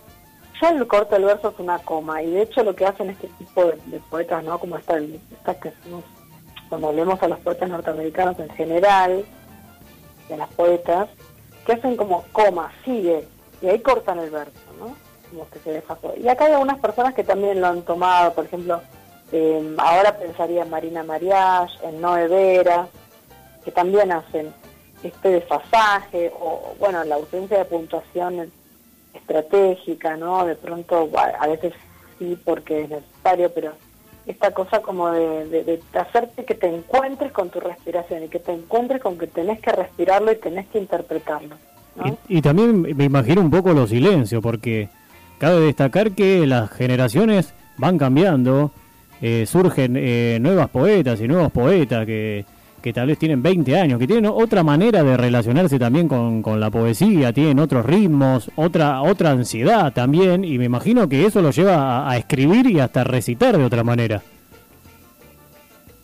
ya 0.63 0.71
el 0.71 0.87
corte 0.87 1.15
del 1.17 1.25
verso 1.25 1.51
es 1.51 1.59
una 1.59 1.79
coma, 1.79 2.23
y 2.23 2.31
de 2.31 2.43
hecho 2.43 2.65
lo 2.65 2.75
que 2.75 2.87
hacen 2.87 3.11
este 3.11 3.29
tipo 3.39 3.67
de, 3.67 4.01
poetas, 4.09 4.43
¿no? 4.45 4.59
Como 4.59 4.79
esta, 4.79 4.97
esta 4.97 5.61
que 5.61 5.73
cuando 6.71 6.91
leemos 6.91 7.23
a 7.23 7.29
los 7.29 7.39
poetas 7.41 7.69
norteamericanos 7.69 8.39
en 8.39 8.49
general, 8.51 9.25
de 10.29 10.37
las 10.37 10.49
poetas, 10.51 11.09
que 11.67 11.73
hacen 11.73 11.97
como 11.97 12.25
coma, 12.33 12.73
sigue, 12.85 13.27
y 13.61 13.69
ahí 13.69 13.81
cortan 13.81 14.19
el 14.19 14.31
verso, 14.31 14.53
¿no? 14.79 14.97
Como 15.31 15.49
que 15.51 15.59
se 15.59 15.73
deja 15.73 15.99
Y 16.17 16.29
acá 16.29 16.47
hay 16.47 16.53
algunas 16.53 16.79
personas 16.79 17.15
que 17.15 17.25
también 17.25 17.61
lo 17.61 17.67
han 17.67 17.83
tomado, 17.83 18.33
por 18.33 18.47
ejemplo, 18.47 18.81
eh, 19.33 19.75
ahora 19.79 20.17
pensaría 20.19 20.63
en 20.63 20.71
Marina 20.71 21.03
Mariage, 21.03 21.75
en 21.87 22.01
Noé 22.01 22.29
Vera, 22.29 22.89
que 23.65 23.71
también 23.71 24.11
hacen 24.13 24.53
este 25.03 25.29
desfasaje, 25.29 26.33
o 26.41 26.75
bueno, 26.79 27.05
la 27.05 27.17
ausencia 27.17 27.59
de 27.59 27.65
puntuación 27.67 28.51
estratégica, 29.13 30.17
¿no? 30.17 30.47
De 30.47 30.55
pronto, 30.55 31.11
a 31.17 31.47
veces 31.47 31.75
sí 32.19 32.41
porque 32.45 32.83
es 32.83 32.89
necesario, 32.89 33.53
pero 33.53 33.73
esta 34.29 34.51
cosa 34.51 34.81
como 34.83 35.11
de, 35.11 35.81
hacerte 35.95 36.45
que 36.45 36.55
te 36.55 36.69
encuentres 36.69 37.33
con 37.33 37.49
tu 37.49 37.61
respiración 37.61 38.25
y 38.25 38.29
que 38.29 38.39
te 38.39 38.53
encuentres 38.53 39.01
con 39.01 39.17
que 39.17 39.27
tenés 39.27 39.59
que 39.61 39.73
respirarlo 39.73 40.31
y 40.31 40.37
tenés 40.37 40.67
que 40.69 40.79
interpretarlo. 40.79 41.57
Y, 42.29 42.41
también 42.43 42.83
me 42.83 43.05
imagino 43.05 43.41
un 43.41 43.51
poco 43.51 43.73
los 43.73 43.91
silencios, 43.91 44.41
porque 44.41 44.89
cabe 45.39 45.61
destacar 45.61 46.13
que 46.13 46.47
las 46.47 46.71
generaciones 46.71 47.55
van 47.79 47.99
cambiando, 47.99 48.71
eh, 49.21 49.47
surgen 49.47 49.97
eh, 49.97 50.39
nuevas 50.41 50.69
poetas 50.69 51.21
y 51.21 51.27
nuevos 51.27 51.51
poetas 51.51 52.07
que 52.07 52.45
que 52.81 52.93
tal 52.93 53.09
vez 53.09 53.19
tienen 53.19 53.43
20 53.43 53.79
años, 53.79 53.99
que 53.99 54.07
tienen 54.07 54.31
otra 54.33 54.63
manera 54.63 55.03
de 55.03 55.17
relacionarse 55.17 55.79
también 55.79 56.09
con, 56.09 56.43
con, 56.43 56.61
la 56.61 56.71
poesía, 56.71 57.33
tienen 57.33 57.59
otros 57.59 57.85
ritmos, 57.85 58.51
otra 58.57 59.03
otra 59.03 59.31
ansiedad 59.31 59.93
también, 59.93 60.45
y 60.45 60.59
me 60.59 60.67
imagino 60.67 61.09
que 61.09 61.27
eso 61.27 61.43
lo 61.43 61.51
lleva 61.51 62.11
a, 62.11 62.17
escribir 62.17 62.71
y 62.71 62.81
hasta 62.81 63.05
recitar 63.05 63.57
de 63.57 63.65
otra 63.65 63.85
manera. 63.85 64.23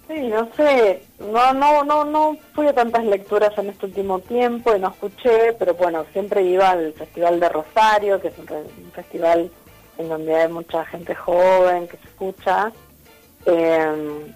Sí, 0.09 0.21
no 0.28 0.49
sé, 0.57 1.02
no, 1.19 1.52
no, 1.54 1.85
no, 1.85 2.04
no 2.04 2.37
fui 2.54 2.66
a 2.66 2.73
tantas 2.73 3.04
lecturas 3.04 3.57
en 3.59 3.71
este 3.71 3.87
último 3.87 4.21
tiempo 4.21 4.75
y 4.75 4.81
no 4.81 4.88
escuché, 4.88 5.54
pero 5.59 5.75
bueno, 5.75 6.04
siempre 6.12 6.43
iba 6.43 6.71
al 6.71 6.93
Festival 6.93 7.40
de 7.40 7.49
Rosario, 7.49 8.21
que 8.21 8.28
es 8.28 8.35
un, 8.38 8.47
festival 8.93 9.50
en 9.99 10.09
donde 10.09 10.35
hay 10.35 10.52
mucha 10.52 10.85
gente 10.87 11.14
joven 11.14 11.88
que 11.88 11.97
se 11.97 12.09
escucha. 12.09 12.73
Eh, 13.47 14.35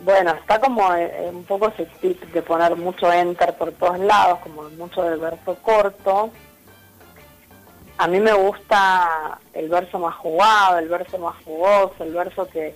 bueno, 0.00 0.32
está 0.32 0.60
como 0.60 0.94
eh, 0.94 1.30
un 1.32 1.44
poco 1.44 1.68
ese 1.68 1.86
tip 2.00 2.20
de 2.32 2.42
poner 2.42 2.76
mucho 2.76 3.12
enter 3.12 3.54
por 3.54 3.72
todos 3.72 3.98
lados, 3.98 4.40
como 4.40 4.62
mucho 4.70 5.02
del 5.02 5.18
verso 5.18 5.56
corto. 5.62 6.30
A 7.98 8.06
mí 8.06 8.20
me 8.20 8.32
gusta 8.34 9.38
el 9.54 9.68
verso 9.68 9.98
más 9.98 10.14
jugado, 10.16 10.78
el 10.78 10.88
verso 10.88 11.18
más 11.18 11.34
jugoso, 11.44 11.94
el 12.00 12.12
verso 12.12 12.46
que, 12.46 12.74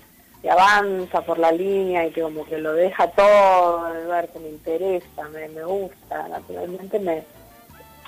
avanza 0.51 1.21
por 1.21 1.39
la 1.39 1.53
línea 1.53 2.07
y 2.07 2.13
que 2.13 2.23
como 2.23 2.47
que 2.47 2.57
lo 2.57 2.73
deja 2.73 3.11
todo, 3.11 3.95
el 3.95 4.07
verso 4.07 4.41
me 4.41 4.49
interesa, 4.49 5.29
me, 5.31 5.49
me 5.51 5.63
gusta, 5.65 6.29
naturalmente 6.29 6.99
me, 6.99 7.23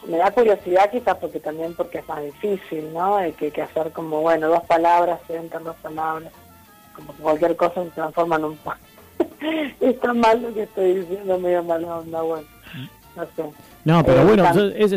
me 0.07 0.17
da 0.17 0.31
curiosidad 0.31 0.91
quizás 0.91 1.17
porque 1.19 1.41
también 1.41 1.75
porque 1.75 1.99
es 1.99 2.09
más 2.09 2.23
difícil, 2.23 2.91
¿no? 2.95 3.17
Hay 3.17 3.33
que, 3.33 3.51
que 3.51 3.61
hacer 3.61 3.93
como, 3.93 4.23
bueno, 4.23 4.49
dos 4.49 4.65
palabras, 4.65 5.21
entran 5.29 5.65
dos 5.65 5.77
palabras, 5.77 6.33
como 6.97 7.15
que 7.15 7.23
cualquier 7.23 7.57
cosa 7.57 7.85
se 7.85 7.91
transforma 7.91 8.37
en 8.37 8.45
un 8.47 8.57
está 9.81 10.15
mal 10.15 10.43
lo 10.43 10.55
que 10.55 10.63
estoy 10.63 10.95
diciendo, 11.01 11.39
medio 11.39 11.63
mala 11.63 11.99
onda, 11.99 12.23
bueno, 12.23 12.47
no 13.17 13.23
sé. 13.37 13.45
No, 13.85 14.05
pero 14.05 14.23
eh, 14.23 14.25
bueno, 14.25 14.45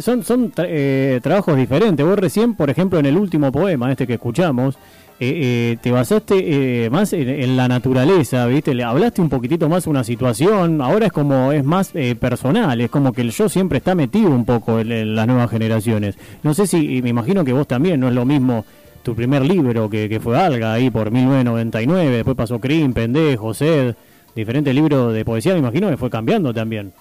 son, 0.02 0.24
son 0.24 0.54
eh, 0.58 1.20
trabajos 1.24 1.58
diferentes. 1.58 2.06
Vos 2.06 2.20
recién, 2.20 2.54
por 2.54 2.70
ejemplo, 2.70 3.00
en 3.00 3.08
el 3.08 3.18
último 3.18 3.52
poema, 3.52 3.92
este 3.92 4.06
que 4.06 4.14
escuchamos, 4.14 4.78
eh, 5.20 5.78
te 5.82 5.92
basaste 5.92 6.90
más 6.92 7.14
en, 7.14 7.58
la 7.58 7.68
naturaleza, 7.68 8.46
¿viste? 8.46 8.76
Le 8.76 8.84
hablaste 8.84 9.22
un 9.22 9.30
poquitito 9.30 9.70
más 9.70 9.86
de 9.86 9.90
una 9.90 10.04
situación, 10.04 10.82
ahora 10.82 11.08
es 11.08 11.12
como, 11.12 11.52
es 11.52 11.64
más 11.64 11.94
personal, 12.20 12.80
es 12.80 12.90
como 12.90 13.14
que 13.14 13.22
el 13.22 13.32
yo 13.32 13.50
siempre 13.50 13.78
está 13.78 13.96
metido 13.96 14.30
un 14.30 14.46
poco 14.46 14.80
en, 14.80 15.16
las 15.16 15.26
nuevas 15.26 15.50
generaciones. 15.50 16.18
No 16.44 16.54
sé 16.54 16.68
si, 16.68 17.02
me 17.02 17.10
imagino 17.10 17.44
que 17.44 17.54
vos 17.54 17.66
también, 17.66 18.00
no 18.00 18.10
es 18.10 18.14
lo 18.14 18.26
mismo 18.26 18.66
tu 19.04 19.16
primer 19.16 19.46
libro 19.46 19.90
que, 19.90 20.10
que 20.10 20.20
fue 20.20 20.38
Alga 20.38 20.74
ahí 20.74 20.90
por 20.90 21.12
1999, 21.12 22.18
después 22.18 22.36
pasó 22.36 22.60
Crim, 22.60 22.92
Pendejo, 22.94 23.54
Sed 23.54 23.96
diferentes 24.36 24.76
libros 24.76 25.14
de 25.14 25.26
poesía, 25.26 25.54
me 25.54 25.60
imagino 25.60 25.90
que 25.90 25.98
fue 25.98 26.10
cambiando 26.10 26.54
también. 26.54 26.94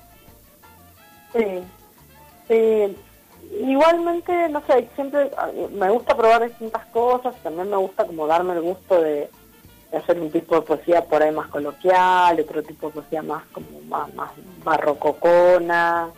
Sí. 1.32 2.96
Igualmente, 3.60 4.48
no 4.48 4.62
sé, 4.66 4.88
siempre 4.94 5.30
me 5.72 5.90
gusta 5.90 6.16
probar 6.16 6.44
distintas 6.44 6.84
cosas, 6.86 7.34
también 7.42 7.70
me 7.70 7.76
gusta 7.76 8.04
como 8.04 8.26
darme 8.26 8.54
el 8.54 8.62
gusto 8.62 9.00
de, 9.00 9.28
hacer 9.96 10.20
un 10.20 10.30
tipo 10.30 10.56
de 10.56 10.62
poesía 10.62 11.04
por 11.04 11.22
ahí 11.22 11.30
más 11.30 11.48
coloquial, 11.48 12.40
otro 12.40 12.62
tipo 12.62 12.88
de 12.88 12.94
poesía 12.94 13.22
más 13.22 13.44
como 13.52 13.80
más, 13.88 14.12
más 14.14 14.30
barrococona, 14.64 16.08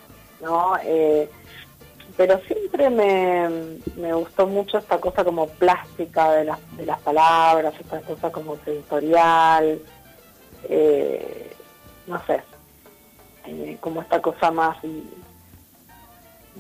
¿no? 0.41 0.77
Eh, 0.83 1.29
pero 2.17 2.41
siempre 2.47 2.89
me, 2.89 3.49
me 3.97 4.15
gustó 4.15 4.47
mucho 4.47 4.79
esta 4.79 4.99
cosa 4.99 5.23
como 5.23 5.47
plástica 5.49 6.33
de 6.33 6.45
las, 6.45 6.59
de 6.79 6.87
las 6.87 6.99
palabras, 7.01 7.75
esta 7.79 8.01
cosa 8.01 8.33
como 8.33 8.57
sensorial, 8.65 9.79
eh, 10.69 11.53
no 12.07 12.23
sé, 12.27 12.43
eh, 13.47 13.77
como 13.81 14.03
esta 14.03 14.21
cosa 14.21 14.51
más 14.51 14.77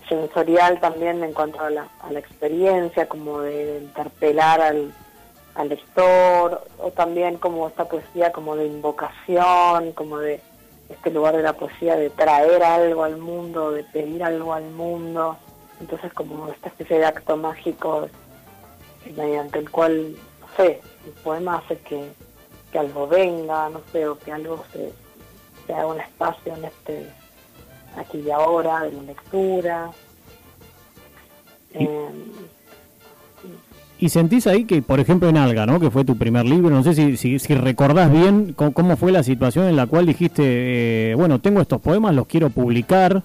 sensorial 0.08 0.78
también 0.80 1.22
en 1.24 1.32
cuanto 1.32 1.60
a 1.60 1.70
la, 1.70 1.88
experiencia, 2.12 3.08
como 3.08 3.40
de 3.40 3.80
interpelar 3.82 4.60
al, 4.60 4.92
lector, 5.68 6.66
o 6.78 6.90
también 6.90 7.38
como 7.38 7.68
esta 7.68 7.86
poesía 7.86 8.30
como 8.30 8.56
de 8.56 8.66
invocación, 8.66 9.92
como 9.92 10.18
de 10.18 10.40
este 10.90 11.10
lugar 11.10 11.34
de 11.36 11.42
la 11.42 11.54
poesía 11.54 11.96
de 11.96 12.10
traer 12.10 12.62
algo 12.62 13.04
al 13.04 13.16
mundo, 13.16 13.72
de 13.72 13.82
pedir 13.84 14.22
algo 14.22 14.52
al 14.52 14.70
mundo, 14.70 15.38
entonces 15.80 16.12
como 16.12 16.48
esta 16.48 16.68
especie 16.68 16.98
de 16.98 17.06
acto 17.06 17.36
mágico 17.38 18.08
mediante 19.16 19.58
el 19.60 19.70
cual, 19.70 20.14
no 20.40 20.46
sé, 20.56 20.80
el 21.06 21.12
poema 21.22 21.56
hace 21.56 21.78
que 21.78 22.10
que 22.76 22.80
algo 22.80 23.08
venga, 23.08 23.70
no 23.70 23.80
sé, 23.90 24.06
o 24.06 24.18
que 24.18 24.30
algo 24.30 24.62
se, 24.70 24.92
haga 25.72 25.86
un 25.86 25.98
espacio 25.98 26.54
en 26.54 26.66
este 26.66 27.06
aquí 27.96 28.18
y 28.18 28.30
ahora 28.30 28.82
de 28.82 28.92
la 28.92 29.02
lectura. 29.02 29.90
¿Y, 33.98 34.10
sentís 34.10 34.46
ahí 34.46 34.66
que, 34.66 34.82
por 34.82 35.00
ejemplo, 35.00 35.30
en 35.30 35.38
Alga, 35.38 35.64
¿no? 35.64 35.80
que 35.80 35.90
fue 35.90 36.04
tu 36.04 36.18
primer 36.18 36.44
libro, 36.44 36.68
no 36.68 36.82
sé 36.82 36.94
si, 36.94 37.16
si, 37.16 37.38
si 37.38 37.54
recordás 37.54 38.12
bien 38.12 38.52
cómo, 38.52 38.98
fue 38.98 39.10
la 39.10 39.22
situación 39.22 39.68
en 39.68 39.76
la 39.76 39.86
cual 39.86 40.04
dijiste, 40.04 40.42
eh, 40.44 41.14
bueno, 41.14 41.40
tengo 41.40 41.62
estos 41.62 41.80
poemas, 41.80 42.14
los 42.14 42.26
quiero 42.26 42.50
publicar, 42.50 43.22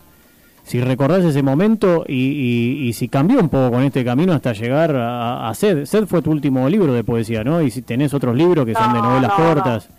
si 0.71 0.79
recordás 0.79 1.25
ese 1.25 1.43
momento 1.43 2.05
y, 2.07 2.87
y, 2.87 2.93
si 2.93 3.09
cambió 3.09 3.41
un 3.41 3.49
poco 3.49 3.71
con 3.71 3.83
este 3.83 4.05
camino 4.05 4.31
hasta 4.31 4.53
llegar 4.53 4.95
a, 4.95 5.49
a, 5.49 5.53
Sed. 5.53 5.83
Sed 5.83 6.05
fue 6.05 6.21
tu 6.21 6.31
último 6.31 6.69
libro 6.69 6.93
de 6.93 7.03
poesía, 7.03 7.43
¿no? 7.43 7.61
Y 7.61 7.69
si 7.69 7.81
tenés 7.81 8.13
otros 8.13 8.33
libros 8.37 8.65
que 8.65 8.73
son 8.73 8.93
de 8.93 9.01
novelas 9.01 9.33
cortas. 9.33 9.89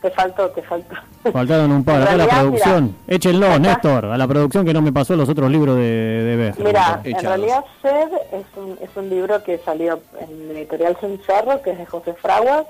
Te 0.00 0.10
faltó, 0.10 0.48
te 0.48 0.62
faltó. 0.62 0.94
Faltaron 1.30 1.70
un 1.72 1.84
par. 1.84 2.04
Acá 2.04 2.16
la 2.16 2.26
producción. 2.26 2.96
Échenlo, 3.06 3.58
Néstor, 3.58 4.06
a 4.06 4.16
la 4.16 4.26
producción 4.26 4.64
que 4.64 4.72
no 4.72 4.80
me 4.80 4.94
pasó 4.94 5.14
los 5.14 5.28
otros 5.28 5.50
libros 5.50 5.76
de, 5.76 5.82
de 5.82 6.54
Mira, 6.64 7.02
en 7.04 7.20
realidad 7.20 7.62
Sed 7.82 8.08
es 8.32 8.46
un, 8.56 8.78
es 8.80 8.96
un 8.96 9.10
libro 9.10 9.44
que 9.44 9.58
salió 9.58 10.00
en 10.20 10.54
la 10.54 10.60
editorial 10.60 10.96
Cencerro, 11.02 11.60
que 11.60 11.72
es 11.72 11.78
de 11.78 11.84
José 11.84 12.14
Fraguas 12.14 12.64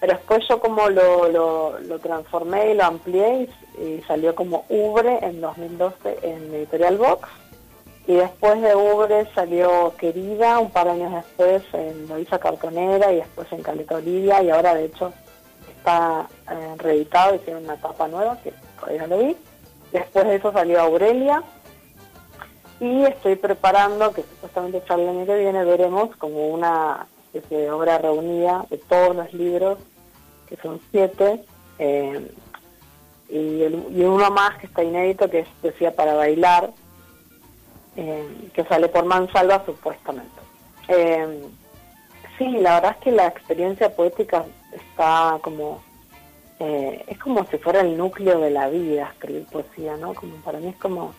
pero 0.00 0.14
después 0.14 0.42
yo 0.48 0.58
como 0.60 0.88
lo, 0.88 1.28
lo, 1.28 1.98
transformé 1.98 2.72
y 2.72 2.74
lo 2.74 2.84
amplié 2.84 3.42
y, 3.42 3.48
salió 4.06 4.34
como 4.34 4.64
Ubre 4.68 5.18
en 5.22 5.40
2012 5.40 6.18
en 6.22 6.54
Editorial 6.54 6.98
Box. 6.98 7.28
Y 8.06 8.14
después 8.14 8.60
de 8.60 8.74
Ubre 8.74 9.26
salió 9.34 9.94
Querida, 9.96 10.58
un 10.58 10.70
par 10.70 10.86
de 10.86 10.92
años 10.92 11.12
después 11.12 11.62
en 11.72 12.08
Loisa 12.08 12.38
Cartonera 12.38 13.12
y 13.12 13.16
después 13.16 13.50
en 13.52 13.62
Caleta 13.62 13.96
Olivia. 13.96 14.42
Y 14.42 14.50
ahora 14.50 14.74
de 14.74 14.86
hecho 14.86 15.12
está 15.76 16.28
eh, 16.50 16.74
reeditado 16.78 17.34
y 17.34 17.38
tiene 17.38 17.60
una 17.60 17.74
etapa 17.74 18.08
nueva 18.08 18.38
que 18.42 18.52
todavía 18.78 19.06
no 19.06 19.18
vi. 19.18 19.36
Después 19.92 20.26
de 20.26 20.34
eso 20.36 20.52
salió 20.52 20.80
Aurelia. 20.80 21.42
Y 22.80 23.04
estoy 23.04 23.36
preparando, 23.36 24.12
que 24.12 24.22
supuestamente 24.22 24.82
el 24.88 25.08
año 25.08 25.26
que 25.26 25.38
viene, 25.38 25.64
veremos 25.64 26.16
como 26.16 26.48
una 26.48 27.06
especie 27.32 27.58
de 27.58 27.70
obra 27.70 27.98
reunida 27.98 28.64
de 28.70 28.78
todos 28.78 29.14
los 29.14 29.32
libros 29.34 29.78
que 30.48 30.56
son 30.56 30.80
siete, 30.90 31.44
eh, 31.78 32.28
y, 33.30 34.02
uno 34.04 34.30
más 34.30 34.58
que 34.58 34.66
está 34.66 34.82
inédito, 34.82 35.30
que 35.30 35.40
es 35.40 35.48
Decía 35.62 35.94
para 35.94 36.14
bailar, 36.14 36.70
eh, 37.96 38.50
que 38.52 38.64
sale 38.64 38.88
por 38.88 39.04
Mansalva 39.04 39.64
supuestamente. 39.64 40.40
Eh, 40.88 41.46
sí, 42.38 42.48
la 42.58 42.74
verdad 42.76 42.96
es 42.98 43.04
que 43.04 43.12
la 43.12 43.26
experiencia 43.26 43.94
poética 43.94 44.44
está 44.72 45.38
como... 45.42 45.82
es 46.58 47.18
como 47.18 47.44
si 47.46 47.56
fuera 47.58 47.80
el 47.80 47.96
núcleo 47.96 48.40
de 48.40 48.50
la 48.50 48.68
vida 48.68 49.10
escribir 49.12 49.46
poesía, 49.46 49.96
¿no? 49.96 50.14
Como 50.14 50.36
para 50.36 50.58
mí 50.58 50.68
es 50.68 50.76
como 50.76 51.14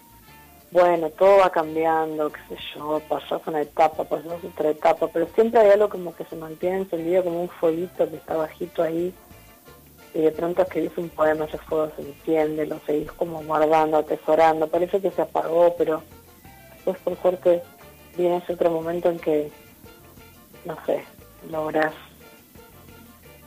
bueno, 0.71 1.09
todo 1.09 1.39
va 1.39 1.49
cambiando, 1.49 2.31
qué 2.31 2.39
sé 2.47 2.61
yo, 2.73 3.01
pasó 3.09 3.41
una 3.45 3.61
etapa, 3.61 4.05
pasó 4.05 4.39
otra 4.41 4.69
etapa, 4.69 5.07
pero 5.07 5.27
siempre 5.35 5.59
hay 5.59 5.71
algo 5.71 5.89
como 5.89 6.15
que 6.15 6.23
se 6.25 6.37
mantiene 6.37 6.77
encendido 6.77 7.25
como 7.25 7.41
un 7.41 7.49
fueguito 7.49 8.09
que 8.09 8.15
está 8.15 8.37
bajito 8.37 8.81
ahí, 8.81 9.13
y 10.13 10.21
de 10.21 10.31
pronto 10.31 10.61
escribís 10.61 10.97
un 10.97 11.09
poema, 11.09 11.45
ese 11.45 11.57
fuego 11.57 11.91
se 11.95 12.01
enciende, 12.01 12.65
lo 12.65 12.79
seguís 12.85 13.11
como 13.13 13.41
guardando, 13.43 13.97
atesorando, 13.97 14.67
parece 14.67 14.99
que 14.99 15.11
se 15.11 15.21
apagó, 15.21 15.75
pero 15.77 16.01
después 16.73 16.97
por 16.99 17.21
suerte 17.21 17.63
viene 18.17 18.37
ese 18.37 18.53
otro 18.53 18.71
momento 18.71 19.09
en 19.09 19.19
que, 19.19 19.51
no 20.65 20.77
sé, 20.85 21.03
logras 21.49 21.93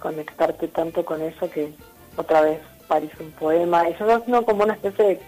conectarte 0.00 0.68
tanto 0.68 1.04
con 1.04 1.20
eso 1.22 1.50
que 1.50 1.72
otra 2.16 2.42
vez 2.42 2.60
parís 2.88 3.10
un 3.20 3.30
poema. 3.32 3.88
Eso 3.88 4.08
es 4.08 4.28
no 4.28 4.44
como 4.44 4.64
una 4.64 4.74
especie 4.74 5.20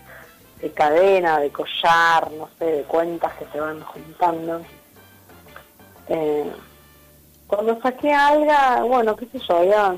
de, 0.60 0.70
cadena, 0.72 1.38
de 1.40 1.50
collar, 1.50 2.30
no 2.32 2.48
sé, 2.58 2.64
de 2.64 2.82
cuentas 2.84 3.32
que 3.38 3.46
se 3.46 3.60
van 3.60 3.80
juntando. 3.80 4.62
Eh, 6.08 6.52
cuando 7.46 7.80
saqué 7.80 8.12
algo, 8.12 8.88
bueno, 8.88 9.16
qué 9.16 9.26
sé 9.26 9.38
yo, 9.38 9.56
había 9.58 9.96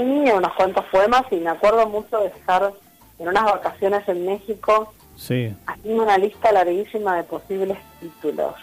tenía 0.00 0.34
unos 0.34 0.52
cuantos 0.54 0.84
poemas 0.86 1.24
y 1.30 1.36
me 1.36 1.50
acuerdo 1.50 1.86
mucho 1.86 2.18
de 2.20 2.28
estar 2.28 2.72
en 3.18 3.28
unas 3.28 3.44
vacaciones 3.44 4.08
en 4.08 4.24
México 4.24 4.92
sí. 5.14 5.54
haciendo 5.66 6.04
una 6.04 6.16
lista 6.16 6.50
larguísima 6.52 7.16
de 7.16 7.24
posibles 7.24 7.78
títulos. 8.00 8.54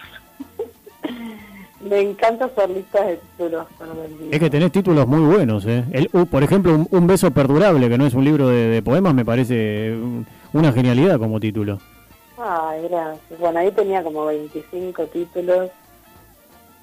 me 1.79 2.01
encanta 2.01 2.45
hacer 2.45 2.71
listas 2.71 3.05
de 3.05 3.17
títulos. 3.17 3.67
Es 4.31 4.39
que 4.39 4.49
tenés 4.49 4.71
títulos 4.71 5.07
muy 5.07 5.19
buenos, 5.19 5.63
¿eh? 5.67 5.83
El, 5.91 6.09
por 6.25 6.43
ejemplo, 6.43 6.87
un, 6.89 7.07
beso 7.07 7.29
perdurable, 7.29 7.87
que 7.87 7.99
no 7.99 8.07
es 8.07 8.15
un 8.15 8.25
libro 8.25 8.47
de, 8.47 8.81
poemas, 8.81 9.13
me 9.13 9.23
parece 9.23 9.95
una 10.53 10.71
genialidad 10.71 11.19
como 11.19 11.39
título. 11.39 11.77
Ay, 12.39 12.81
gracias. 12.89 13.39
Bueno, 13.39 13.59
ahí 13.59 13.71
tenía 13.71 14.01
como 14.01 14.25
25 14.25 15.05
títulos, 15.05 15.69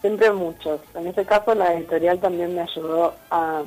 siempre 0.01 0.33
muchos. 0.33 0.81
En 0.95 1.09
ese 1.09 1.25
caso 1.25 1.57
la 1.57 1.75
editorial 1.75 2.21
también 2.21 2.55
me 2.55 2.61
ayudó 2.61 3.15
a 3.33 3.65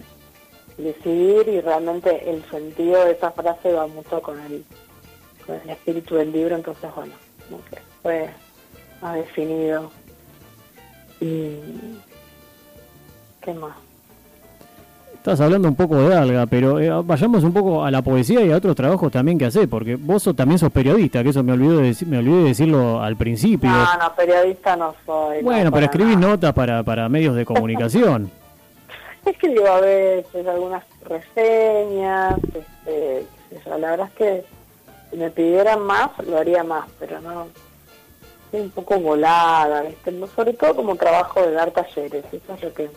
decidir 0.78 1.48
y 1.48 1.62
realmente 1.62 2.30
el 2.30 2.44
sentido 2.50 3.04
de 3.06 3.12
esa 3.12 3.32
frase 3.32 3.74
va 3.74 3.88
mucho 3.88 4.22
con 4.22 4.40
el, 4.40 4.64
con 5.46 5.56
el 5.56 5.70
espíritu 5.70 6.16
del 6.16 6.32
libro, 6.32 6.56
entonces 6.56 6.90
bueno, 6.96 7.14
fue 8.02 8.30
más 9.02 9.16
definido. 9.16 9.92
Y 11.20 11.58
qué 13.42 13.54
más. 13.54 13.76
Estás 15.16 15.42
hablando 15.42 15.68
un 15.68 15.76
poco 15.76 15.98
de 15.98 16.16
alga, 16.16 16.46
pero 16.46 16.80
eh, 16.80 16.90
vayamos 17.04 17.44
un 17.44 17.52
poco 17.52 17.84
a 17.84 17.92
la 17.92 18.02
poesía 18.02 18.46
y 18.46 18.52
a 18.52 18.56
otros 18.56 18.76
trabajos 18.76 19.12
también 19.12 19.38
que 19.38 19.46
haces, 19.46 19.68
porque 19.68 19.96
vos 19.98 20.24
también 20.36 20.58
sos 20.58 20.72
periodista, 20.72 21.22
que 21.22 21.30
eso 21.30 21.44
me 21.44 21.52
olvidé 21.52 21.82
de, 21.82 22.06
me 22.06 22.20
olvidé 22.20 22.38
de 22.38 22.44
decirlo 22.44 23.02
al 23.02 23.18
principio. 23.18 23.70
No, 23.70 23.98
no, 23.98 24.16
periodista 24.16 24.78
no 24.78 24.96
soy. 25.06 25.42
Bueno, 25.44 25.70
pero 25.72 25.88
escribís 25.88 26.18
notas 26.18 26.54
para, 26.54 26.82
para 26.84 27.10
medios 27.10 27.36
de 27.36 27.44
comunicación. 27.44 28.32
escribo 29.32 29.68
a 29.68 29.82
veces 29.82 30.48
algunas 30.48 30.84
reseñas, 31.04 32.36
este, 32.54 33.26
la 33.66 33.92
verdad 33.92 34.08
es 34.08 34.14
que 34.14 34.46
si 35.12 35.18
me 35.18 35.30
pidieran 35.30 35.82
más, 35.82 36.10
lo 36.26 36.38
haría 36.38 36.64
más, 36.64 36.88
pero 37.00 37.22
no, 37.22 37.48
estoy 38.46 38.62
un 38.62 38.70
poco 38.72 39.00
volada, 39.00 39.84
sobre 40.36 40.54
todo 40.54 40.76
como 40.76 40.96
trabajo 40.96 41.42
de 41.42 41.52
dar 41.52 41.72
talleres, 41.72 42.26
eso 42.32 42.54
es 42.54 42.64
lo 42.64 42.74
que, 42.74 42.90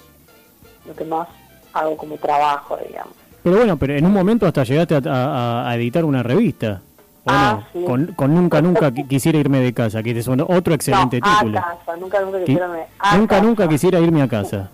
lo 0.87 0.95
que 0.95 1.05
más 1.05 1.29
hago 1.73 1.97
como 1.97 2.17
trabajo, 2.17 2.79
digamos. 2.87 3.15
Pero 3.43 3.57
bueno, 3.57 3.77
pero 3.77 3.95
en 3.95 4.05
un 4.05 4.13
momento 4.13 4.47
hasta 4.47 4.65
llegaste 4.65 5.01
a, 5.07 5.73
editar 5.75 6.05
una 6.05 6.23
revista. 6.23 6.83
Ah, 7.27 7.61
con, 7.87 8.07
con, 8.15 8.35
Nunca 8.35 8.63
Nunca 8.63 8.91
quisiera 8.93 9.39
irme 9.39 9.61
de 9.61 9.73
casa, 9.73 10.03
que 10.03 10.19
es 10.19 10.27
otro 10.27 10.75
excelente 10.75 11.21
título. 11.21 11.61
nunca 11.99 12.21
nunca 12.21 12.39
quisiera 12.39 12.67
irme 12.67 12.87
a 12.99 13.17
Nunca 13.17 13.41
nunca 13.41 13.69
quisiera 13.69 14.01
irme 14.01 14.23
a 14.23 14.29
casa. 14.29 14.71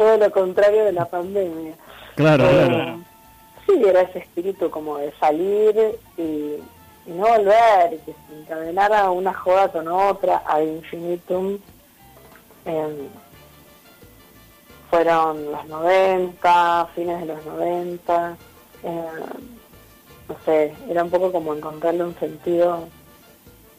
Todo 0.00 0.16
lo 0.16 0.30
contrario 0.30 0.86
de 0.86 0.92
la 0.92 1.04
pandemia. 1.04 1.74
Claro, 2.14 2.46
eh, 2.46 2.66
claro. 2.66 3.00
Sí, 3.66 3.82
era 3.84 4.00
ese 4.00 4.20
espíritu 4.20 4.70
como 4.70 4.96
de 4.96 5.12
salir 5.20 5.76
y, 6.16 6.56
no 7.04 7.28
volver, 7.28 7.92
y 7.92 7.98
que 7.98 8.14
se 8.14 8.40
encadenara 8.40 9.10
una 9.10 9.34
joda 9.34 9.68
con 9.68 9.86
otra, 9.88 10.42
a 10.46 10.62
infinitum. 10.62 11.58
fueron 14.88 15.52
los 15.52 15.66
90, 15.66 16.88
fines 16.94 17.20
de 17.20 17.26
los 17.26 17.44
90. 17.44 18.36
no 20.28 20.36
sé, 20.46 20.74
era 20.88 21.04
un 21.04 21.10
poco 21.10 21.30
como 21.30 21.54
encontrarle 21.54 22.04
un 22.04 22.18
sentido 22.18 22.88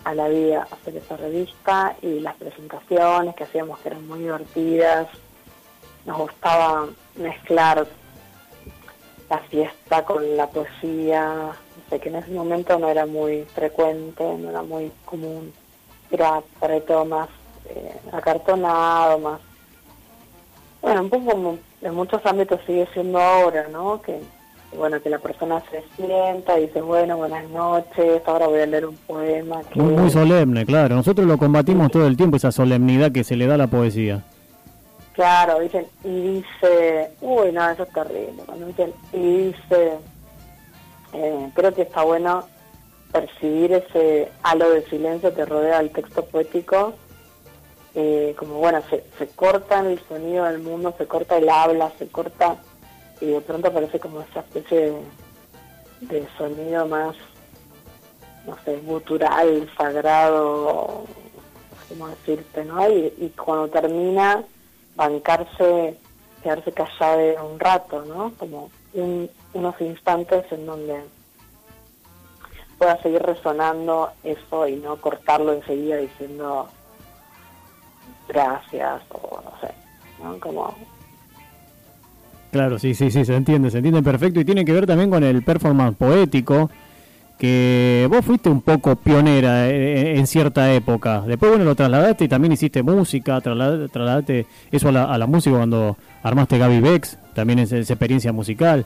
a 0.04 0.14
la 0.14 0.28
vida, 0.28 0.68
hacer 0.70 0.98
esa 0.98 1.18
revista 1.18 1.96
y 2.04 2.20
las 2.20 2.36
presentaciones 2.36 3.34
que 3.34 3.44
hacíamos 3.46 3.80
que 3.80 3.90
eran 3.90 4.08
muy 4.08 4.20
divertidas 4.20 5.08
nos 6.06 6.18
gustaba 6.18 6.88
mezclar 7.16 7.88
la 9.30 9.38
fiesta 9.40 10.04
con 10.04 10.36
la 10.36 10.48
poesía, 10.48 11.52
sé 11.90 12.00
que 12.00 12.10
en 12.10 12.16
ese 12.16 12.32
momento 12.32 12.78
no 12.80 12.90
era 12.90 13.06
muy 13.06 13.44
frecuente, 13.54 14.24
no 14.38 14.50
era 14.50 14.62
muy 14.62 14.92
común, 15.06 15.54
era 16.12 16.42
para 16.60 16.80
todo 16.82 17.06
más 17.06 17.30
eh, 17.70 17.96
acartonado, 18.12 19.20
más, 19.20 19.40
bueno, 20.82 21.02
un 21.02 21.10
poco 21.10 21.32
como 21.32 21.58
en 21.82 21.94
muchos 21.94 22.26
ámbitos 22.26 22.60
sigue 22.66 22.88
siendo 22.94 23.20
ahora, 23.20 23.68
¿no? 23.70 24.02
Que 24.02 24.20
bueno, 24.78 25.02
que 25.02 25.10
la 25.10 25.20
persona 25.20 25.62
se 25.70 25.84
sienta 25.96 26.58
y 26.58 26.68
dice, 26.68 26.82
bueno, 26.82 27.18
buenas 27.18 27.50
noches, 27.50 28.22
ahora 28.26 28.48
voy 28.48 28.62
a 28.62 28.66
leer 28.66 28.86
un 28.86 28.96
poema. 28.96 29.62
Muy, 29.76 29.94
muy 29.94 30.10
solemne, 30.10 30.66
claro. 30.66 30.96
Nosotros 30.96 31.28
lo 31.28 31.38
combatimos 31.38 31.92
todo 31.92 32.08
el 32.08 32.16
tiempo, 32.16 32.38
esa 32.38 32.52
solemnidad 32.52 33.12
que 33.12 33.24
se 33.24 33.36
le 33.36 33.48
da 33.48 33.56
a 33.56 33.58
la 33.58 33.68
poesía. 33.68 34.24
Claro, 35.22 35.60
dicen, 35.60 35.86
y 36.04 36.42
dice, 36.42 37.12
uy, 37.22 37.52
no, 37.52 37.70
eso 37.70 37.84
es 37.84 37.94
terrible, 37.94 38.42
cuando 38.44 38.66
dicen, 38.66 38.92
y 39.14 39.38
dice, 39.50 40.00
eh, 41.14 41.52
creo 41.54 41.76
que 41.76 41.84
está 41.84 42.02
bueno 42.02 42.48
percibir 43.12 43.72
ese 43.72 44.32
halo 44.42 44.72
de 44.72 44.84
silencio 44.90 45.32
que 45.32 45.46
rodea 45.46 45.80
el 45.80 45.92
texto 45.92 46.26
poético, 46.26 46.96
eh, 47.94 48.34
como 48.36 48.56
bueno, 48.56 48.82
se, 48.90 49.04
se 49.20 49.28
corta 49.28 49.82
el 49.82 50.00
sonido 50.08 50.46
del 50.46 50.58
mundo, 50.58 50.92
se 50.98 51.06
corta 51.06 51.38
el 51.38 51.50
habla, 51.50 51.92
se 52.00 52.08
corta, 52.08 52.56
y 53.20 53.28
de 53.28 53.42
pronto 53.42 53.68
aparece 53.68 54.00
como 54.00 54.22
esa 54.22 54.40
especie 54.40 54.92
de, 56.00 56.28
sonido 56.36 56.88
más, 56.88 57.16
no 58.48 58.58
sé, 58.66 58.76
gutural, 58.78 59.70
sagrado, 59.78 61.04
¿cómo 61.90 62.08
decirte, 62.08 62.66
no? 62.66 62.90
Y, 62.90 63.14
y 63.20 63.30
cuando 63.38 63.68
termina 63.68 64.44
bancarse, 64.96 65.98
quedarse 66.44 66.72
callado 66.72 67.52
un 67.52 67.60
rato, 67.60 68.04
¿no? 68.06 68.34
Como 68.38 68.70
unos 69.54 69.82
instantes 69.82 70.52
en 70.52 70.66
donde 70.66 71.02
pueda 72.78 73.02
seguir 73.02 73.22
resonando 73.22 74.10
eso 74.24 74.68
y 74.68 74.76
no 74.76 74.98
cortarlo 74.98 75.54
enseguida 75.54 75.98
diciendo 75.98 76.68
gracias 78.28 79.02
o 79.12 79.42
no 79.44 79.52
sé, 79.62 79.74
¿no? 80.24 80.40
Como... 80.40 80.74
Claro, 82.52 82.80
sí, 82.80 82.94
sí, 82.96 83.12
sí, 83.12 83.24
se 83.24 83.36
entiende, 83.36 83.72
se 83.72 83.78
entiende 83.78 84.02
perfecto 84.04 84.40
y 84.40 84.46
tiene 84.46 84.66
que 84.66 84.74
ver 84.74 84.86
también 84.86 85.10
con 85.10 85.24
el 85.24 85.44
performance 85.44 85.96
poético 85.96 86.70
que 87.42 88.08
vos 88.08 88.24
fuiste 88.24 88.50
un 88.50 88.62
poco 88.62 88.96
pionera 88.96 89.68
en, 89.68 90.28
cierta 90.28 90.72
época. 90.76 91.22
Después, 91.22 91.50
bueno, 91.50 91.66
lo 91.66 91.74
trasladaste 91.74 92.26
y 92.26 92.28
también 92.28 92.52
hiciste 92.52 92.84
música, 92.84 93.42
trasladaste 93.42 94.46
eso 94.72 94.90
a 94.90 95.18
la, 95.18 95.26
música 95.26 95.58
cuando 95.58 95.98
armaste 96.22 96.60
Gaby 96.60 96.82
Bex, 96.82 97.18
también 97.34 97.58
es 97.58 97.72
esa 97.72 97.94
experiencia 97.94 98.32
musical. 98.32 98.86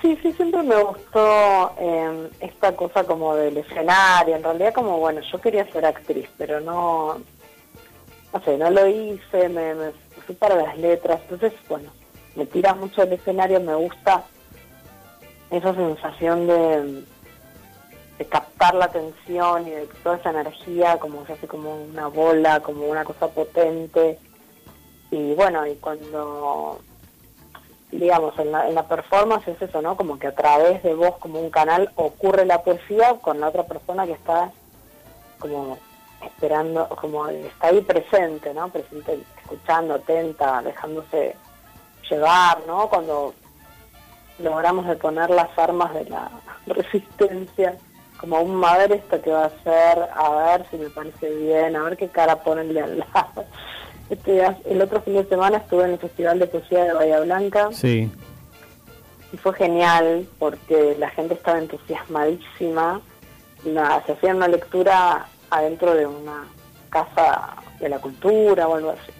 Sí, 0.00 0.16
sí, 0.22 0.32
siempre 0.34 0.62
me 0.62 0.80
gustó 0.80 1.72
em, 1.80 2.28
esta 2.38 2.70
cosa 2.76 3.02
como 3.02 3.34
del 3.34 3.56
escenario. 3.56 4.36
En 4.36 4.44
realidad, 4.44 4.72
como, 4.72 4.98
bueno, 4.98 5.22
yo 5.22 5.40
quería 5.40 5.68
ser 5.72 5.84
actriz, 5.84 6.28
pero 6.38 6.60
no, 6.60 7.16
no 8.32 8.44
sé, 8.44 8.56
no 8.58 8.70
lo 8.70 8.86
hice, 8.86 9.48
me, 9.48 9.74
me 9.74 9.90
fui 10.24 10.36
para 10.36 10.54
las 10.54 10.78
letras. 10.78 11.20
Entonces, 11.22 11.52
bueno, 11.68 11.90
me 12.36 12.46
tira 12.46 12.74
mucho 12.74 13.02
el 13.02 13.12
escenario, 13.12 13.58
me 13.58 13.74
gusta 13.74 14.22
esa 15.52 15.74
sensación 15.74 16.46
de, 16.46 17.04
captar 18.30 18.74
la 18.74 18.84
atención 18.84 19.66
y 19.66 19.70
de 19.70 19.86
toda 20.04 20.16
esa 20.16 20.30
energía 20.30 20.96
como 20.98 21.26
se 21.26 21.32
hace 21.32 21.48
como 21.48 21.74
una 21.74 22.06
bola, 22.06 22.60
como 22.60 22.86
una 22.86 23.04
cosa 23.04 23.28
potente. 23.28 24.18
Y 25.10 25.34
bueno, 25.34 25.66
y 25.66 25.74
cuando, 25.74 26.80
digamos, 27.90 28.38
en 28.38 28.52
la, 28.52 28.68
en 28.68 28.76
la 28.76 28.86
performance 28.86 29.48
es 29.48 29.60
eso, 29.60 29.82
¿no? 29.82 29.96
Como 29.96 30.18
que 30.18 30.28
a 30.28 30.34
través 30.34 30.82
de 30.84 30.94
vos 30.94 31.18
como 31.18 31.40
un 31.40 31.50
canal 31.50 31.90
ocurre 31.96 32.46
la 32.46 32.62
poesía 32.62 33.14
con 33.20 33.40
la 33.40 33.48
otra 33.48 33.64
persona 33.64 34.06
que 34.06 34.12
está 34.12 34.52
como 35.38 35.76
esperando, 36.24 36.88
como 36.90 37.26
está 37.26 37.66
ahí 37.66 37.80
presente, 37.80 38.54
¿no? 38.54 38.68
Presente, 38.68 39.18
escuchando, 39.42 39.94
atenta, 39.94 40.62
dejándose 40.62 41.34
llevar, 42.08 42.58
¿no? 42.68 42.88
Cuando 42.88 43.34
logramos 44.42 44.86
de 44.86 44.96
poner 44.96 45.30
las 45.30 45.56
armas 45.58 45.94
de 45.94 46.04
la 46.06 46.30
resistencia 46.66 47.76
como 48.22 48.40
un 48.40 48.64
a 48.64 48.84
esto 48.84 49.20
que 49.20 49.32
va 49.32 49.44
a 49.44 49.46
hacer, 49.46 50.08
a 50.14 50.30
ver 50.30 50.64
si 50.70 50.76
me 50.76 50.88
parece 50.90 51.28
bien, 51.28 51.74
a 51.74 51.82
ver 51.82 51.96
qué 51.96 52.08
cara 52.08 52.36
ponerle 52.36 52.80
al 52.80 52.98
lado. 52.98 53.44
Este, 54.10 54.44
el 54.66 54.82
otro 54.82 55.00
fin 55.00 55.14
de 55.14 55.24
semana 55.24 55.56
estuve 55.56 55.84
en 55.84 55.92
el 55.92 55.98
Festival 55.98 56.38
de 56.38 56.46
Poesía 56.46 56.84
de 56.84 56.92
Bahía 56.92 57.20
Blanca. 57.20 57.70
Sí. 57.72 58.10
Y 59.32 59.36
fue 59.38 59.54
genial 59.54 60.28
porque 60.38 60.96
la 60.98 61.08
gente 61.08 61.32
estaba 61.32 61.58
entusiasmadísima. 61.58 63.00
se 63.64 64.12
hacía 64.12 64.34
una 64.34 64.48
lectura 64.48 65.26
adentro 65.48 65.94
de 65.94 66.06
una 66.06 66.44
casa 66.90 67.56
de 67.80 67.88
la 67.88 68.00
cultura 68.00 68.68
o 68.68 68.74
algo 68.74 68.90
así. 68.90 69.12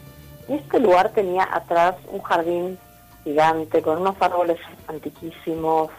Y 0.49 0.57
este 0.57 0.79
lugar 0.79 1.11
tenía 1.11 1.49
atrás 1.51 1.97
un 2.11 2.21
jardín 2.21 2.79
gigante 3.25 3.83
con 3.83 4.01
unos 4.01 4.17
árboles 4.21 4.59
antiquísimos, 4.89 5.91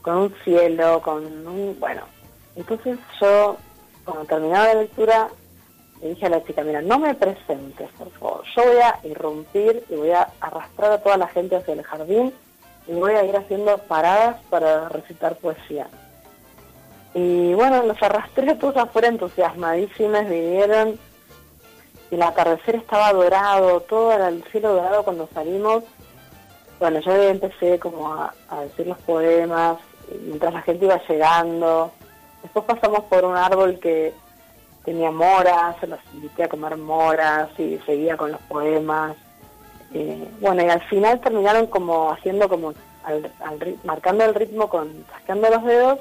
con 0.00 0.16
un 0.16 0.34
cielo, 0.44 1.00
con 1.02 1.24
un... 1.46 1.76
bueno. 1.78 2.02
Entonces 2.56 2.98
yo, 3.20 3.56
cuando 4.04 4.24
terminaba 4.24 4.66
la 4.66 4.82
lectura, 4.82 5.28
le 6.00 6.10
dije 6.10 6.26
a 6.26 6.30
la 6.30 6.44
chica, 6.44 6.62
mira, 6.64 6.82
no 6.82 6.98
me 6.98 7.14
presentes, 7.14 7.90
por 7.92 8.10
favor. 8.12 8.42
Yo 8.56 8.62
voy 8.64 8.76
a 8.76 8.98
irrumpir 9.04 9.84
y 9.88 9.94
voy 9.94 10.10
a 10.10 10.28
arrastrar 10.40 10.92
a 10.92 11.02
toda 11.02 11.16
la 11.16 11.28
gente 11.28 11.56
hacia 11.56 11.74
el 11.74 11.82
jardín 11.82 12.32
y 12.86 12.92
voy 12.92 13.12
a 13.12 13.24
ir 13.24 13.36
haciendo 13.36 13.78
paradas 13.78 14.36
para 14.50 14.88
recitar 14.88 15.36
poesía. 15.36 15.88
Y 17.14 17.54
bueno, 17.54 17.82
los 17.84 18.02
arrastré 18.02 18.54
todos 18.54 18.76
afuera 18.76 19.08
entusiasmadísimas, 19.08 20.28
vinieron 20.28 20.98
y 22.10 22.14
el 22.14 22.22
atardecer 22.22 22.76
estaba 22.76 23.12
dorado, 23.12 23.80
todo 23.80 24.12
era 24.12 24.28
el 24.28 24.42
cielo 24.44 24.74
dorado 24.74 25.02
cuando 25.04 25.28
salimos. 25.32 25.84
Bueno, 26.82 26.98
yo 26.98 27.12
empecé 27.14 27.78
como 27.78 28.12
a, 28.12 28.34
a 28.48 28.62
decir 28.62 28.88
los 28.88 28.98
poemas 28.98 29.78
mientras 30.26 30.52
la 30.52 30.62
gente 30.62 30.84
iba 30.84 31.00
llegando. 31.08 31.92
Después 32.42 32.64
pasamos 32.64 33.04
por 33.04 33.24
un 33.24 33.36
árbol 33.36 33.78
que 33.78 34.12
tenía 34.84 35.12
moras, 35.12 35.76
se 35.78 35.86
los 35.86 36.00
invité 36.12 36.42
a 36.42 36.48
comer 36.48 36.76
moras 36.76 37.50
y 37.56 37.78
seguía 37.86 38.16
con 38.16 38.32
los 38.32 38.40
poemas. 38.42 39.14
Eh, 39.94 40.28
bueno, 40.40 40.64
y 40.64 40.70
al 40.70 40.80
final 40.88 41.20
terminaron 41.20 41.68
como 41.68 42.10
haciendo 42.10 42.48
como, 42.48 42.74
marcando 43.84 44.24
el 44.24 44.34
ritmo 44.34 44.68
con, 44.68 45.04
rascando 45.12 45.50
los 45.50 45.62
dedos, 45.62 46.00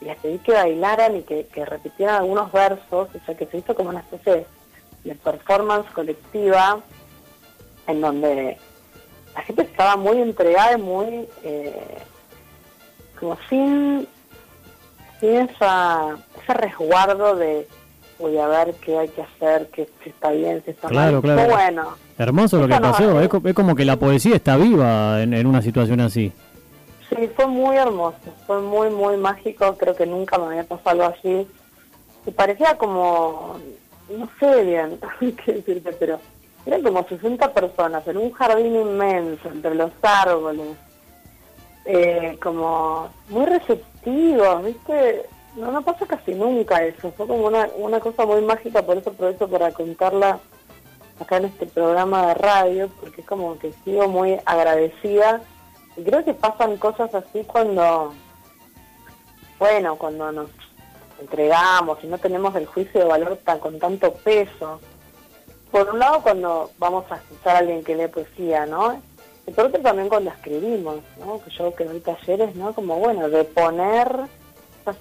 y 0.00 0.06
les 0.06 0.18
pedí 0.18 0.38
que 0.38 0.50
bailaran 0.50 1.14
y 1.14 1.22
que, 1.22 1.46
repitieran 1.64 2.16
algunos 2.16 2.50
versos, 2.50 3.08
o 3.14 3.24
sea 3.24 3.36
que 3.36 3.46
se 3.46 3.58
hizo 3.58 3.76
como 3.76 3.90
una 3.90 4.00
especie 4.00 4.32
de, 5.04 5.14
performance 5.22 5.88
colectiva 5.92 6.80
en 7.86 8.00
donde 8.00 8.58
la 9.34 9.42
gente 9.42 9.62
estaba 9.62 9.96
muy 9.96 10.20
entregada 10.20 10.72
y 10.78 10.80
muy 10.80 11.28
eh, 11.44 11.98
como 13.18 13.36
sin, 13.48 14.06
sin 15.20 15.36
esa, 15.36 16.16
ese 16.42 16.54
resguardo 16.54 17.36
de 17.36 17.66
voy 18.18 18.36
a 18.38 18.46
ver 18.48 18.74
qué 18.84 18.98
hay 18.98 19.08
que 19.08 19.22
hacer, 19.22 19.68
qué, 19.72 19.88
está 20.04 20.30
bien, 20.30 20.62
si 20.64 20.72
está 20.72 20.88
claro, 20.88 21.22
mal. 21.22 21.22
Claro, 21.22 21.50
bueno. 21.50 21.88
Hermoso 22.18 22.58
lo 22.58 22.68
que 22.68 22.80
pasó, 22.80 23.20
es, 23.20 23.28
como 23.54 23.76
que 23.76 23.84
la 23.84 23.96
poesía 23.96 24.36
está 24.36 24.56
viva 24.56 25.22
en, 25.22 25.46
una 25.46 25.62
situación 25.62 26.00
así. 26.00 26.32
Sí, 27.08 27.30
fue 27.36 27.46
muy 27.46 27.76
hermoso, 27.76 28.18
fue 28.46 28.60
muy, 28.60 28.90
muy 28.90 29.16
mágico, 29.16 29.76
creo 29.78 29.94
que 29.94 30.04
nunca 30.04 30.36
me 30.36 30.46
había 30.46 30.64
pasado 30.64 30.90
algo 30.90 31.16
así. 31.16 31.46
Y 32.26 32.30
parecía 32.32 32.76
como, 32.76 33.58
no 34.10 34.28
sé 34.40 34.64
bien 34.64 34.98
qué 35.44 35.52
decirte, 35.52 35.92
pero 35.92 36.18
eran 36.68 36.82
como 36.82 37.02
60 37.08 37.52
personas 37.54 38.06
en 38.06 38.18
un 38.18 38.30
jardín 38.32 38.76
inmenso, 38.76 39.48
entre 39.48 39.74
los 39.74 39.90
árboles, 40.02 40.76
eh, 41.86 42.38
como 42.42 43.08
muy 43.30 43.46
receptivos, 43.46 44.64
¿viste? 44.64 45.26
No, 45.56 45.72
no 45.72 45.80
pasa 45.80 46.06
casi 46.06 46.34
nunca 46.34 46.84
eso. 46.84 47.10
Fue 47.12 47.26
como 47.26 47.46
una, 47.46 47.68
una 47.76 48.00
cosa 48.00 48.26
muy 48.26 48.42
mágica, 48.42 48.82
por 48.82 48.98
eso 48.98 49.10
aprovecho 49.10 49.48
para 49.48 49.72
contarla 49.72 50.38
acá 51.18 51.38
en 51.38 51.46
este 51.46 51.64
programa 51.66 52.26
de 52.26 52.34
radio, 52.34 52.90
porque 53.00 53.22
es 53.22 53.26
como 53.26 53.58
que 53.58 53.72
sigo 53.84 54.06
muy 54.06 54.38
agradecida. 54.44 55.40
Y 55.96 56.04
creo 56.04 56.22
que 56.22 56.34
pasan 56.34 56.76
cosas 56.76 57.14
así 57.14 57.44
cuando, 57.44 58.12
bueno, 59.58 59.96
cuando 59.96 60.30
nos 60.32 60.50
entregamos 61.18 61.98
y 62.04 62.08
no 62.08 62.18
tenemos 62.18 62.54
el 62.56 62.66
juicio 62.66 63.00
de 63.00 63.06
valor 63.06 63.38
tan 63.42 63.58
con 63.58 63.78
tanto 63.78 64.12
peso. 64.12 64.80
Por 65.70 65.90
un 65.90 65.98
lado, 65.98 66.22
cuando 66.22 66.70
vamos 66.78 67.04
a 67.10 67.16
escuchar 67.16 67.56
a 67.56 67.58
alguien 67.58 67.84
que 67.84 67.94
lee 67.94 68.08
poesía, 68.08 68.66
¿no? 68.66 69.00
Y 69.46 69.50
por 69.50 69.66
otro 69.66 69.80
también 69.80 70.08
cuando 70.08 70.30
escribimos, 70.30 71.00
¿no? 71.18 71.42
Que 71.42 71.50
yo 71.50 71.74
que 71.74 71.84
doy 71.84 72.00
talleres, 72.00 72.54
¿no? 72.54 72.72
Como, 72.74 72.96
bueno, 72.96 73.28
de 73.28 73.44
poner 73.44 74.28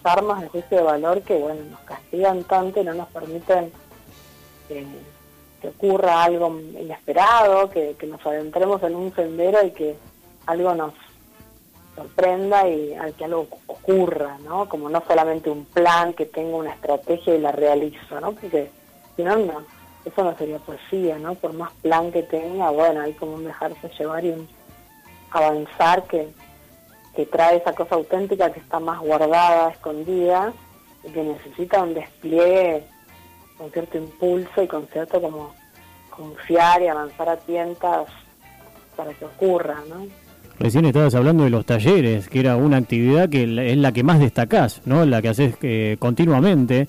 armas 0.03 0.41
de 0.41 0.49
juicio 0.49 0.77
de 0.77 0.84
valor 0.84 1.21
que, 1.21 1.38
bueno, 1.38 1.62
nos 1.71 1.80
castigan 1.82 2.43
tanto 2.43 2.82
y 2.82 2.84
no 2.84 2.93
nos 2.93 3.08
permiten 3.10 3.71
que 4.67 5.67
ocurra 5.69 6.23
algo 6.23 6.60
inesperado, 6.60 7.69
que, 7.69 7.95
nos 8.08 8.25
adentremos 8.25 8.84
en 8.84 8.95
un 8.95 9.15
sendero 9.15 9.65
y 9.65 9.71
que 9.71 9.95
algo 10.45 10.75
nos 10.75 10.93
sorprenda 11.95 12.67
y 12.67 12.95
que 13.17 13.25
algo 13.25 13.47
ocurra, 13.67 14.38
¿no? 14.43 14.67
Como 14.67 14.89
no 14.89 15.01
solamente 15.08 15.49
un 15.49 15.65
plan, 15.65 16.13
que 16.13 16.25
tenga 16.25 16.58
una 16.58 16.73
estrategia 16.73 17.36
y 17.36 17.39
la 17.39 17.51
realizo, 17.51 18.19
¿no? 18.19 18.34
Porque 18.34 18.69
si 19.15 19.23
no, 19.23 19.36
no, 19.38 19.63
eso 20.08 20.24
no 20.24 20.38
sería 20.38 20.58
poesía, 20.60 21.17
¿no? 21.17 21.36
Por 21.36 21.54
más 21.54 21.72
plan 21.82 22.12
que 22.12 22.24
tenga, 22.24 22.70
bueno, 22.70 23.02
hay 23.02 23.13
como 23.13 23.36
un 23.36 23.46
dejarse 23.46 23.89
llevar 23.98 24.26
y 24.26 24.30
un 24.30 24.48
avanzar 25.32 26.04
que, 26.04 26.30
que 27.15 27.26
trae 27.26 27.58
esa 27.58 27.74
cosa 27.74 27.96
auténtica 27.96 28.52
que 28.52 28.60
está 28.60 28.80
más 28.80 29.00
guardada, 29.00 29.70
escondida, 29.72 30.54
y 31.04 31.12
que 31.12 31.24
necesita 31.24 31.84
un 31.84 31.93
despliegue 31.93 32.84
con 33.58 33.72
cierto 33.72 33.98
impulso 33.98 34.63
y 34.63 34.67
con 34.67 34.88
cierto 34.88 35.22
como 35.22 35.54
confiar 36.10 36.82
y 36.82 36.88
avanzar 36.88 37.30
a 37.30 37.38
tientas 37.38 38.08
para 38.96 39.13
que 39.13 39.26
ocurra, 39.26 39.78
¿no? 39.89 40.08
Recién 40.60 40.86
estabas 40.86 41.13
hablando 41.13 41.43
de 41.43 41.52
los 41.52 41.65
talleres, 41.65 42.30
que 42.30 42.39
era 42.39 42.56
una 42.56 42.78
actividad 42.78 43.30
que 43.30 43.43
es 43.43 43.78
la 43.78 43.91
que 43.91 44.04
más 44.04 44.20
destacás, 44.20 44.82
¿no? 44.86 45.06
La 45.06 45.22
que 45.22 45.30
haces 45.30 45.56
eh, 45.62 45.98
continuamente. 46.00 46.88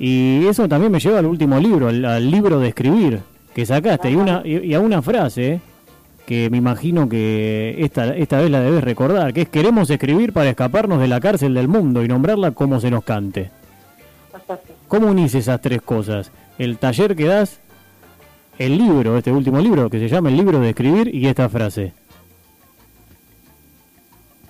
Y 0.00 0.46
eso 0.46 0.66
también 0.66 0.90
me 0.90 0.98
lleva 0.98 1.20
al 1.20 1.26
último 1.26 1.60
libro, 1.60 1.88
al, 1.88 2.30
libro 2.30 2.58
de 2.58 2.68
escribir 2.68 3.20
que 3.54 3.64
sacaste. 3.64 4.10
Y, 4.10 4.16
una, 4.16 4.42
y 4.44 4.74
a 4.74 4.80
una 4.80 5.02
frase 5.02 5.60
que 6.30 6.48
me 6.48 6.58
imagino 6.58 7.08
que 7.08 7.74
esta, 7.78 8.14
esta 8.14 8.38
vez 8.40 8.50
la 8.50 8.60
debes 8.60 8.84
recordar, 8.84 9.32
que 9.32 9.42
es 9.42 9.48
queremos 9.48 9.90
escribir 9.90 10.32
para 10.32 10.50
escaparnos 10.50 11.00
de 11.00 11.08
la 11.08 11.18
cárcel 11.18 11.54
del 11.54 11.66
mundo 11.66 12.04
y 12.04 12.08
nombrarla 12.08 12.52
como 12.52 12.78
se 12.78 12.88
nos 12.88 13.02
cante. 13.02 13.50
¿Cómo 14.86 15.08
unís 15.08 15.34
esas 15.34 15.60
tres 15.60 15.82
cosas? 15.82 16.30
El 16.56 16.78
taller 16.78 17.16
que 17.16 17.24
das, 17.24 17.60
el 18.58 18.78
libro, 18.78 19.18
este 19.18 19.32
último 19.32 19.58
libro, 19.58 19.90
que 19.90 19.98
se 19.98 20.08
llama 20.08 20.28
El 20.28 20.36
libro 20.36 20.60
de 20.60 20.70
escribir, 20.70 21.12
y 21.12 21.26
esta 21.26 21.48
frase. 21.48 21.92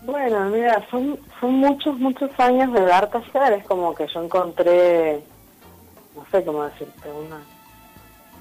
Bueno, 0.03 0.51
mira, 0.51 0.85
son, 0.91 1.19
son 1.41 1.55
muchos, 1.55 1.99
muchos 1.99 2.31
años 2.39 2.75
de 2.75 2.81
dar 2.83 3.09
talleres, 3.11 3.65
como 3.65 3.95
que 3.95 4.07
yo 4.13 4.23
encontré, 4.23 5.21
no 6.21 6.27
sé 6.31 6.45
cómo 6.45 6.65
decirte, 6.65 7.11
una 7.11 7.41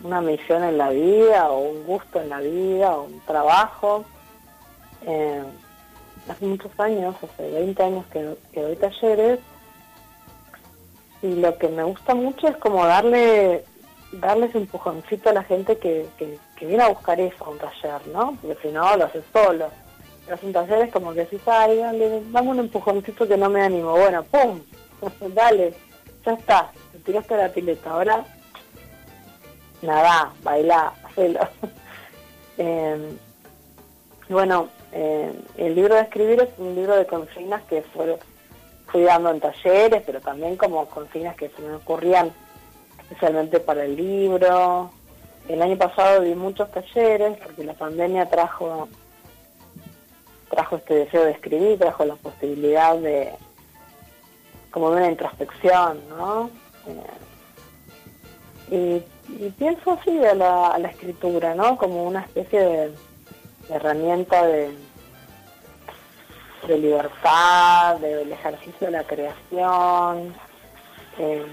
una 0.03 0.21
misión 0.21 0.63
en 0.63 0.77
la 0.77 0.89
vida 0.89 1.49
o 1.49 1.59
un 1.59 1.83
gusto 1.83 2.21
en 2.21 2.29
la 2.29 2.39
vida 2.39 2.91
o 2.95 3.03
un 3.03 3.19
trabajo. 3.21 4.05
Eh, 5.05 5.43
hace 6.27 6.45
muchos 6.45 6.71
años, 6.79 7.15
hace 7.23 7.51
20 7.51 7.83
años 7.83 8.05
que, 8.11 8.35
doy 8.59 8.75
talleres 8.75 9.39
y 11.21 11.35
lo 11.35 11.57
que 11.57 11.67
me 11.67 11.83
gusta 11.83 12.15
mucho 12.15 12.47
es 12.47 12.57
como 12.57 12.85
darle 12.85 13.63
darles 14.11 14.55
empujoncito 14.55 15.29
a 15.29 15.33
la 15.33 15.43
gente 15.43 15.77
que, 15.77 16.07
que, 16.17 16.65
viene 16.65 16.83
a 16.83 16.89
buscar 16.89 17.19
eso 17.19 17.45
a 17.45 17.49
un 17.49 17.59
taller, 17.59 18.07
¿no? 18.07 18.37
Porque 18.41 18.57
si 18.61 18.73
no, 18.73 18.97
lo 18.97 19.05
haces 19.05 19.23
solo. 19.31 19.69
Pero 20.25 20.39
un 20.41 20.53
taller 20.53 20.87
es 20.87 20.93
como 20.93 21.13
que 21.13 21.21
decís, 21.21 21.41
ay, 21.45 21.77
dale, 21.77 22.23
dame 22.31 22.49
un 22.49 22.59
empujoncito 22.59 23.27
que 23.27 23.37
no 23.37 23.49
me 23.49 23.61
animo. 23.61 23.91
Bueno, 23.91 24.23
¡pum! 24.23 24.61
dale, 25.33 25.75
ya 26.25 26.33
está, 26.33 26.71
te 27.09 27.13
tiraste 27.13 27.37
la 27.37 27.49
pileta. 27.49 27.91
Ahora 27.91 28.25
nada, 29.81 30.31
baila, 30.43 30.93
hacelo. 31.03 31.39
Em, 32.61 33.17
bueno, 34.27 34.67
em, 34.91 35.31
el 35.55 35.75
libro 35.75 35.95
de 35.95 36.01
escribir 36.01 36.41
es 36.41 36.49
un 36.57 36.75
libro 36.75 36.97
de 36.97 37.05
consignas 37.05 37.63
que 37.69 37.81
fui 38.87 39.01
dando 39.03 39.31
en 39.31 39.39
talleres, 39.39 40.03
pero 40.05 40.19
también 40.19 40.57
como 40.57 40.85
consignas 40.87 41.37
que 41.37 41.47
se 41.47 41.61
me 41.61 41.75
ocurrían 41.75 42.33
especialmente 42.99 43.61
para 43.61 43.85
el 43.85 43.95
libro. 43.95 44.91
El 45.47 45.61
año 45.61 45.77
pasado 45.77 46.19
di 46.19 46.35
muchos 46.35 46.69
talleres 46.69 47.37
porque 47.41 47.63
la 47.63 47.75
pandemia 47.75 48.29
trajo 48.29 48.89
trajo 50.49 50.75
este 50.75 50.95
deseo 50.95 51.23
de 51.23 51.31
escribir, 51.31 51.79
trajo 51.79 52.03
la 52.03 52.15
posibilidad 52.15 52.97
de 52.97 53.31
como 54.69 54.91
de 54.91 54.97
una 54.97 55.11
introspección, 55.11 55.97
¿no? 56.09 56.49
Eh, 58.71 59.03
y 59.27 59.49
pienso 59.51 59.91
así 59.91 60.23
a 60.23 60.33
la, 60.35 60.89
escritura, 60.89 61.55
¿no? 61.55 61.77
Como 61.77 62.03
una 62.03 62.21
especie 62.21 62.59
de, 62.59 62.91
herramienta 63.69 64.45
de, 64.45 64.75
de 66.67 66.77
libertad, 66.77 67.97
del 67.97 68.31
ejercicio 68.31 68.87
de 68.87 68.91
la 68.91 69.03
creación. 69.03 70.33
Eh, 71.17 71.45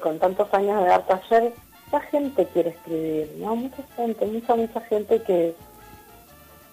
con 0.00 0.18
tantos 0.18 0.52
años 0.54 0.80
de 0.82 0.88
dar 0.88 1.06
taller, 1.06 1.52
mucha 1.86 2.00
gente 2.06 2.46
quiere 2.52 2.70
escribir, 2.70 3.34
¿no? 3.38 3.56
Mucha 3.56 3.82
gente, 3.96 4.26
mucha, 4.26 4.54
mucha 4.54 4.80
gente 4.82 5.22
que 5.22 5.54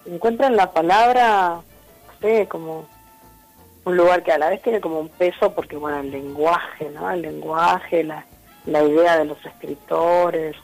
encuentra 0.06 0.46
en 0.46 0.56
la 0.56 0.70
palabra, 0.70 1.60
sé, 2.20 2.46
como 2.48 2.86
un 3.88 3.96
lugar 3.96 4.22
que 4.22 4.32
a 4.32 4.38
la 4.38 4.50
vez 4.50 4.62
tiene 4.62 4.80
como 4.80 5.00
un 5.00 5.08
peso 5.08 5.54
porque, 5.54 5.76
bueno, 5.76 6.00
el 6.00 6.10
lenguaje, 6.10 6.90
¿no? 6.90 7.10
El 7.10 7.22
lenguaje, 7.22 8.04
la, 8.04 8.24
la 8.66 8.82
idea 8.82 9.18
de 9.18 9.24
los 9.24 9.44
escritores. 9.44 10.56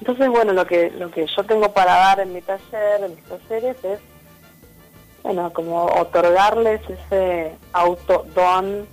Entonces, 0.00 0.28
bueno, 0.28 0.52
lo 0.52 0.66
que, 0.66 0.90
lo 0.90 1.10
que 1.10 1.26
yo 1.26 1.44
tengo 1.44 1.72
para 1.72 1.94
dar 1.94 2.20
en 2.20 2.32
mi 2.32 2.40
taller, 2.40 3.04
en 3.04 3.14
mis 3.14 3.24
talleres, 3.24 3.76
es, 3.84 4.00
bueno, 5.22 5.52
como 5.52 5.84
otorgarles 5.84 6.80
ese 6.88 7.52
autodon 7.72 8.86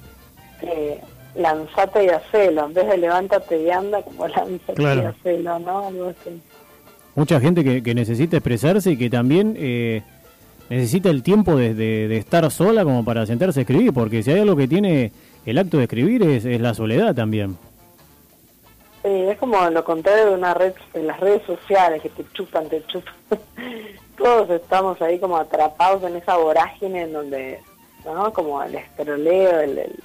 eh, 0.61 1.01
lanzate 1.35 2.05
y 2.05 2.09
hacelo, 2.09 2.65
en 2.65 2.73
vez 2.73 2.87
de 2.87 2.97
levántate 2.97 3.61
y 3.61 3.71
anda, 3.71 4.01
como 4.03 4.27
lanzate 4.27 4.81
y 4.81 4.85
hacelo, 4.85 5.59
¿no? 5.59 5.87
Algo 5.87 6.09
así. 6.09 6.41
Mucha 7.15 7.39
gente 7.39 7.63
que, 7.63 7.81
que 7.81 7.95
necesita 7.95 8.37
expresarse 8.37 8.91
y 8.91 8.97
que 8.97 9.09
también 9.09 9.55
eh, 9.57 10.03
necesita 10.69 11.09
el 11.09 11.23
tiempo 11.23 11.55
de, 11.55 11.73
de, 11.73 12.17
estar 12.17 12.49
sola 12.51 12.83
como 12.83 13.03
para 13.03 13.25
sentarse 13.25 13.59
a 13.59 13.63
escribir, 13.63 13.93
porque 13.93 14.23
si 14.23 14.31
hay 14.31 14.39
algo 14.39 14.55
que 14.55 14.67
tiene 14.67 15.11
el 15.45 15.57
acto 15.57 15.77
de 15.77 15.83
escribir 15.83 16.23
es, 16.23 16.45
es 16.45 16.59
la 16.61 16.73
soledad 16.73 17.15
también. 17.15 17.57
Sí, 19.03 19.09
es 19.11 19.37
como 19.37 19.69
lo 19.69 19.83
contrario 19.83 20.27
de 20.27 20.33
una 20.35 20.53
red, 20.53 20.73
de 20.93 21.03
las 21.03 21.19
redes 21.19 21.41
sociales 21.43 22.01
que 22.01 22.09
te 22.09 22.25
chupan, 22.33 22.67
te 22.67 22.85
chupan. 22.87 23.13
Todos 24.17 24.49
estamos 24.49 25.01
ahí 25.01 25.19
como 25.19 25.37
atrapados 25.37 26.03
en 26.03 26.15
esa 26.15 26.37
vorágine 26.37 27.03
en 27.03 27.13
donde, 27.13 27.59
¿no? 28.03 28.33
Como 28.33 28.61
el 28.63 28.75
esteroleo, 28.75 29.59
el 29.61 29.95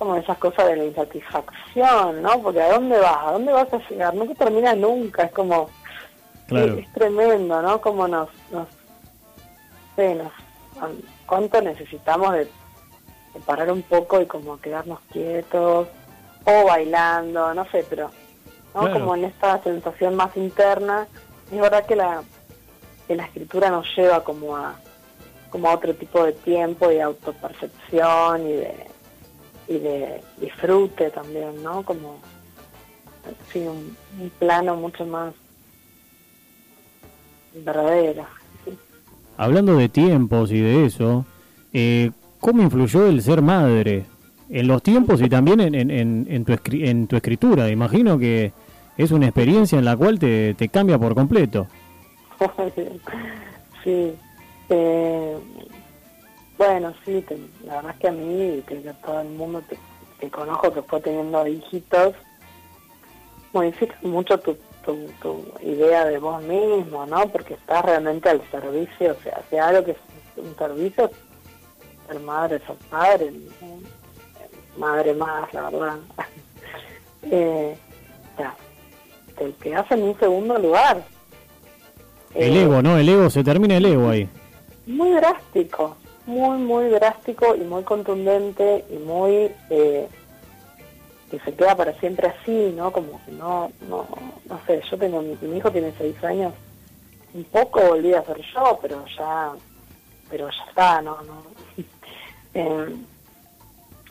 como 0.00 0.16
esas 0.16 0.38
cosas 0.38 0.66
de 0.66 0.76
la 0.76 0.84
insatisfacción, 0.86 2.22
¿no? 2.22 2.40
Porque 2.40 2.62
¿a 2.62 2.72
dónde 2.72 2.98
vas? 2.98 3.18
¿A 3.22 3.32
dónde 3.32 3.52
vas 3.52 3.70
a 3.70 3.78
llegar? 3.90 4.14
No 4.14 4.24
te 4.24 4.34
termina 4.34 4.74
nunca, 4.74 5.24
es 5.24 5.32
como... 5.32 5.68
Es, 6.48 6.92
tremendo, 6.94 7.60
¿no? 7.60 7.82
Como 7.82 8.08
nos... 8.08 8.30
nos, 8.50 8.66
¿Cuánto 11.26 11.60
necesitamos 11.60 12.32
de, 12.34 12.48
parar 13.46 13.70
un 13.70 13.82
poco 13.82 14.20
y 14.20 14.26
como 14.26 14.60
quedarnos 14.60 15.00
quietos? 15.12 15.88
O 16.44 16.64
bailando, 16.64 17.54
no 17.54 17.64
sé, 17.70 17.84
pero... 17.88 18.10
¿no? 18.74 18.92
Como 18.92 19.16
en 19.16 19.24
esta 19.24 19.60
sensación 19.62 20.14
más 20.14 20.36
interna, 20.36 21.08
es 21.50 21.60
verdad 21.60 21.84
que 21.86 21.96
la, 21.96 22.22
que 23.08 23.16
la 23.16 23.24
escritura 23.24 23.68
nos 23.68 23.86
lleva 23.96 24.22
como 24.22 24.56
a 24.56 24.76
como 25.50 25.68
a 25.68 25.74
otro 25.74 25.92
tipo 25.94 26.24
de 26.24 26.32
tiempo 26.32 26.90
y 26.90 26.94
de 26.94 27.02
autopercepción 27.02 28.46
y 28.46 28.52
de 28.52 28.86
y 29.66 29.78
de 29.78 30.22
disfrute 30.38 31.10
también, 31.10 31.62
¿no? 31.62 31.84
Como 31.84 32.18
sí, 33.52 33.60
un, 33.60 33.96
plano 34.38 34.74
mucho 34.76 35.06
más 35.06 35.32
verdadero. 37.54 38.26
Hablando 39.40 39.74
de 39.74 39.88
tiempos 39.88 40.52
y 40.52 40.60
de 40.60 40.84
eso, 40.84 41.24
eh, 41.72 42.10
¿cómo 42.40 42.60
influyó 42.60 43.06
el 43.06 43.22
ser 43.22 43.40
madre 43.40 44.04
en 44.50 44.66
los 44.66 44.82
tiempos 44.82 45.22
y 45.22 45.30
también 45.30 45.60
en, 45.60 45.74
en, 45.74 46.26
en, 46.28 46.44
tu, 46.44 46.54
en 46.72 47.06
tu 47.06 47.16
escritura? 47.16 47.70
Imagino 47.70 48.18
que 48.18 48.52
es 48.98 49.10
una 49.12 49.24
experiencia 49.24 49.78
en 49.78 49.86
la 49.86 49.96
cual 49.96 50.18
te, 50.18 50.52
te 50.52 50.68
cambia 50.68 50.98
por 50.98 51.14
completo. 51.14 51.68
sí, 53.82 54.12
eh, 54.68 55.38
bueno, 56.58 56.92
sí, 57.06 57.24
la 57.64 57.76
verdad 57.76 57.92
es 57.92 57.98
que 57.98 58.08
a 58.08 58.12
mí 58.12 58.58
y 58.58 58.60
que 58.60 58.74
todo 59.02 59.22
el 59.22 59.28
mundo 59.30 59.62
que, 60.20 60.28
conozco 60.28 60.70
que 60.70 60.82
fue 60.82 61.00
teniendo 61.00 61.46
hijitos, 61.46 62.14
modifica 63.54 63.96
mucho 64.02 64.38
tu, 64.38 64.54
tu, 65.20 65.44
idea 65.62 66.04
de 66.04 66.18
vos 66.18 66.42
mismo, 66.42 67.06
¿no? 67.06 67.28
Porque 67.28 67.54
estás 67.54 67.84
realmente 67.84 68.28
al 68.28 68.42
servicio, 68.50 69.12
o 69.18 69.22
sea, 69.22 69.42
sea 69.50 69.68
algo 69.68 69.84
que 69.84 69.92
es 69.92 69.98
un 70.36 70.54
servicio, 70.56 71.10
ser 72.08 72.20
madre, 72.20 72.58
ser 72.60 72.76
padre, 72.88 73.32
madre 74.76 75.14
más, 75.14 75.52
la 75.52 75.70
verdad. 75.70 75.98
eh, 77.30 77.76
ya, 78.38 78.54
te 79.36 79.52
quedas 79.62 79.90
en 79.90 80.02
un 80.02 80.18
segundo 80.18 80.58
lugar. 80.58 81.02
El 82.34 82.56
ego, 82.56 82.82
¿no? 82.82 82.96
El 82.96 83.08
ego, 83.08 83.28
se 83.30 83.42
termina 83.42 83.76
el 83.76 83.86
ego 83.86 84.08
ahí. 84.08 84.28
Muy 84.86 85.10
drástico, 85.12 85.96
muy, 86.26 86.58
muy 86.58 86.88
drástico 86.90 87.54
y 87.56 87.60
muy 87.60 87.82
contundente 87.82 88.84
y 88.90 88.98
muy... 88.98 89.50
Eh, 89.70 90.08
que 91.30 91.38
se 91.40 91.54
queda 91.54 91.76
para 91.76 91.92
siempre 92.00 92.28
así, 92.28 92.72
¿no? 92.76 92.92
Como 92.92 93.24
que 93.24 93.32
no, 93.32 93.70
no, 93.88 94.06
no 94.46 94.60
sé, 94.66 94.82
yo 94.90 94.98
tengo, 94.98 95.22
mi, 95.22 95.36
mi 95.40 95.58
hijo 95.58 95.70
tiene 95.70 95.92
seis 95.96 96.22
años, 96.24 96.52
un 97.32 97.44
poco 97.44 97.80
volví 97.80 98.12
a 98.14 98.24
ser 98.24 98.40
yo, 98.54 98.78
pero 98.82 99.04
ya, 99.16 99.52
pero 100.28 100.48
ya 100.50 100.64
está, 100.68 101.02
¿no? 101.02 101.18
no. 101.22 101.42
eh, 102.54 102.96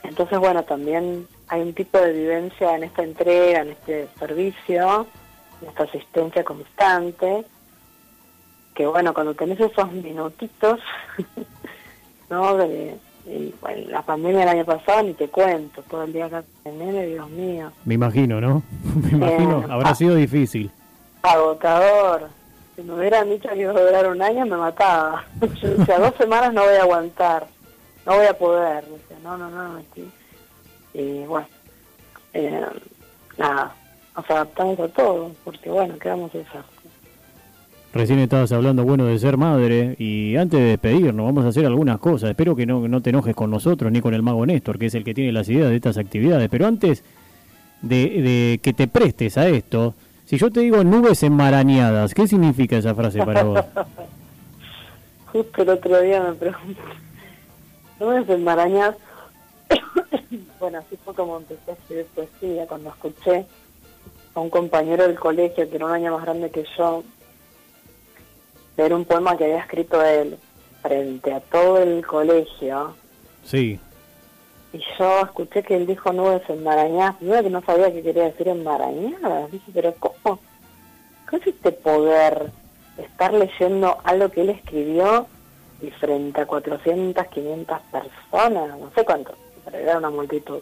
entonces, 0.04 0.40
bueno, 0.40 0.64
también 0.64 1.28
hay 1.50 1.62
un 1.62 1.74
tipo 1.74 1.98
de 2.00 2.14
vivencia 2.14 2.76
en 2.76 2.84
esta 2.84 3.04
entrega, 3.04 3.62
en 3.62 3.72
este 3.72 4.08
servicio, 4.18 5.08
en 5.62 5.68
esta 5.68 5.84
asistencia 5.84 6.44
constante, 6.44 7.46
que 8.74 8.88
bueno, 8.88 9.14
cuando 9.14 9.34
tenés 9.34 9.60
esos 9.60 9.92
minutitos 9.92 10.80
¿no? 12.30 12.56
De, 12.56 12.98
la 13.88 14.02
pandemia 14.02 14.40
del 14.40 14.50
año 14.50 14.66
pasado 14.66 15.04
ni 15.04 15.14
te 15.14 15.28
cuento, 15.28 15.82
todo 15.84 16.04
el 16.04 16.14
día 16.14 16.26
acá 16.26 16.44
en 16.66 16.80
nene, 16.80 17.06
Dios 17.06 17.30
mío. 17.30 17.72
Me 17.86 17.94
imagino, 17.96 18.42
¿no? 18.42 18.64
Me 19.04 19.12
imagino, 19.12 19.62
eh, 19.62 19.66
habrá 19.70 19.96
sido 19.96 20.16
difícil. 20.16 20.72
Agotador. 21.22 22.30
Si 22.76 22.82
me 22.82 22.94
hubieran 22.94 23.30
dicho 23.30 23.50
que 23.50 23.60
iba 23.60 23.72
a 23.72 23.82
durar 23.82 24.08
un 24.08 24.22
año, 24.22 24.46
me 24.46 24.56
mataba. 24.56 25.26
Yo 25.62 25.70
decía, 25.70 26.00
dos 26.00 26.14
semanas 26.18 26.54
no 26.54 26.64
voy 26.64 26.76
a 26.76 26.82
aguantar, 26.84 27.46
no 28.06 28.16
voy 28.16 28.26
a 28.26 28.38
poder. 28.38 28.86
Decía, 28.86 29.18
no, 29.22 29.38
no, 29.38 29.50
no, 29.50 29.82
Y 30.94 31.26
bueno, 31.26 31.48
eh, 32.34 32.66
nada, 33.38 33.76
nos 34.16 34.30
adaptamos 34.30 34.80
a 34.80 34.88
todo, 34.88 35.32
porque 35.44 35.70
bueno, 35.70 36.00
quedamos 36.00 36.34
esas 36.34 36.66
Recién 37.92 38.20
estabas 38.20 38.52
hablando, 38.52 38.84
bueno, 38.84 39.06
de 39.06 39.18
ser 39.18 39.38
madre 39.38 39.96
y 39.98 40.36
antes 40.36 40.60
de 40.60 40.66
despedirnos 40.68 41.26
vamos 41.26 41.44
a 41.46 41.48
hacer 41.48 41.66
algunas 41.66 41.98
cosas. 41.98 42.30
Espero 42.30 42.56
que 42.56 42.68
no, 42.68 42.88
no 42.88 43.02
te 43.02 43.10
enojes 43.10 43.36
con 43.36 43.50
nosotros 43.50 43.92
ni 43.92 44.00
con 44.00 44.14
el 44.14 44.22
mago 44.22 44.46
Néstor, 44.46 44.78
que 44.78 44.86
es 44.88 44.96
el 44.96 45.04
que 45.04 45.16
tiene 45.16 45.32
las 45.32 45.50
ideas 45.50 45.70
de 45.70 45.76
estas 45.76 45.98
actividades. 45.98 46.50
Pero 46.50 46.68
antes 46.68 47.04
de, 47.82 48.60
que 48.62 48.74
te 48.74 48.88
prestes 48.88 49.38
a 49.38 49.48
esto, 49.48 49.96
si 50.26 50.38
yo 50.38 50.52
te 50.52 50.60
digo 50.60 50.84
nubes 50.84 51.24
enmarañadas, 51.24 52.14
¿qué 52.14 52.28
significa 52.28 52.78
esa 52.78 52.94
frase 52.94 53.26
para 53.26 53.44
vos? 53.44 53.66
Justo 55.32 55.62
el 55.62 55.70
otro 55.70 56.02
día 56.02 56.22
me 56.22 56.34
pregunté, 56.34 56.82
nubes 58.00 58.30
enmarañadas, 58.30 58.98
bueno, 60.60 60.80
así 60.80 60.96
fue 61.04 61.14
como 61.16 61.38
empecé 61.38 61.72
a 61.72 61.74
escribir 61.74 62.06
poesía, 62.16 62.68
cuando 62.68 62.90
escuché 62.90 63.46
a 64.36 64.40
un 64.40 64.50
compañero 64.50 65.08
del 65.08 65.20
colegio 65.20 65.70
que 65.70 65.76
era 65.76 65.86
un 65.86 65.92
año 65.92 66.14
más 66.14 66.24
grande 66.24 66.50
que 66.50 66.66
yo, 66.78 67.04
leer 68.80 68.94
un 68.94 69.04
poema 69.04 69.36
que 69.36 69.44
había 69.44 69.60
escrito 69.60 70.02
él 70.02 70.38
frente 70.82 71.34
a 71.34 71.42
todo 71.42 71.80
el 71.80 72.06
colegio. 72.06 72.96
Sí. 73.44 73.78
Y 74.72 74.80
yo 74.98 75.20
escuché 75.22 75.64
que 75.64 75.76
él 75.76 75.86
dijo 75.86 76.14
nubes 76.14 76.50
enmarañadas. 76.50 77.18
Que 77.18 77.50
no 77.50 77.62
sabía 77.62 77.92
qué 77.92 78.02
quería 78.02 78.24
decir 78.26 78.48
enmarañadas. 78.48 79.52
Dije, 79.52 79.70
pero 79.74 79.94
¿cómo? 79.96 80.40
¿Qué 81.30 81.36
es 81.36 81.48
este 81.48 81.74
poder 81.74 82.52
estar 82.98 83.34
leyendo 83.34 83.98
algo 84.06 84.30
que 84.30 84.42
él 84.42 84.50
escribió 84.52 85.28
y 85.82 85.92
frente 85.92 86.40
a 86.40 86.46
400, 86.46 87.28
500 87.28 87.82
personas? 87.92 88.80
No 88.80 88.92
sé 88.96 89.04
cuánto, 89.04 89.36
pero 89.66 89.78
era 89.78 89.98
una 89.98 90.10
multitud. 90.10 90.62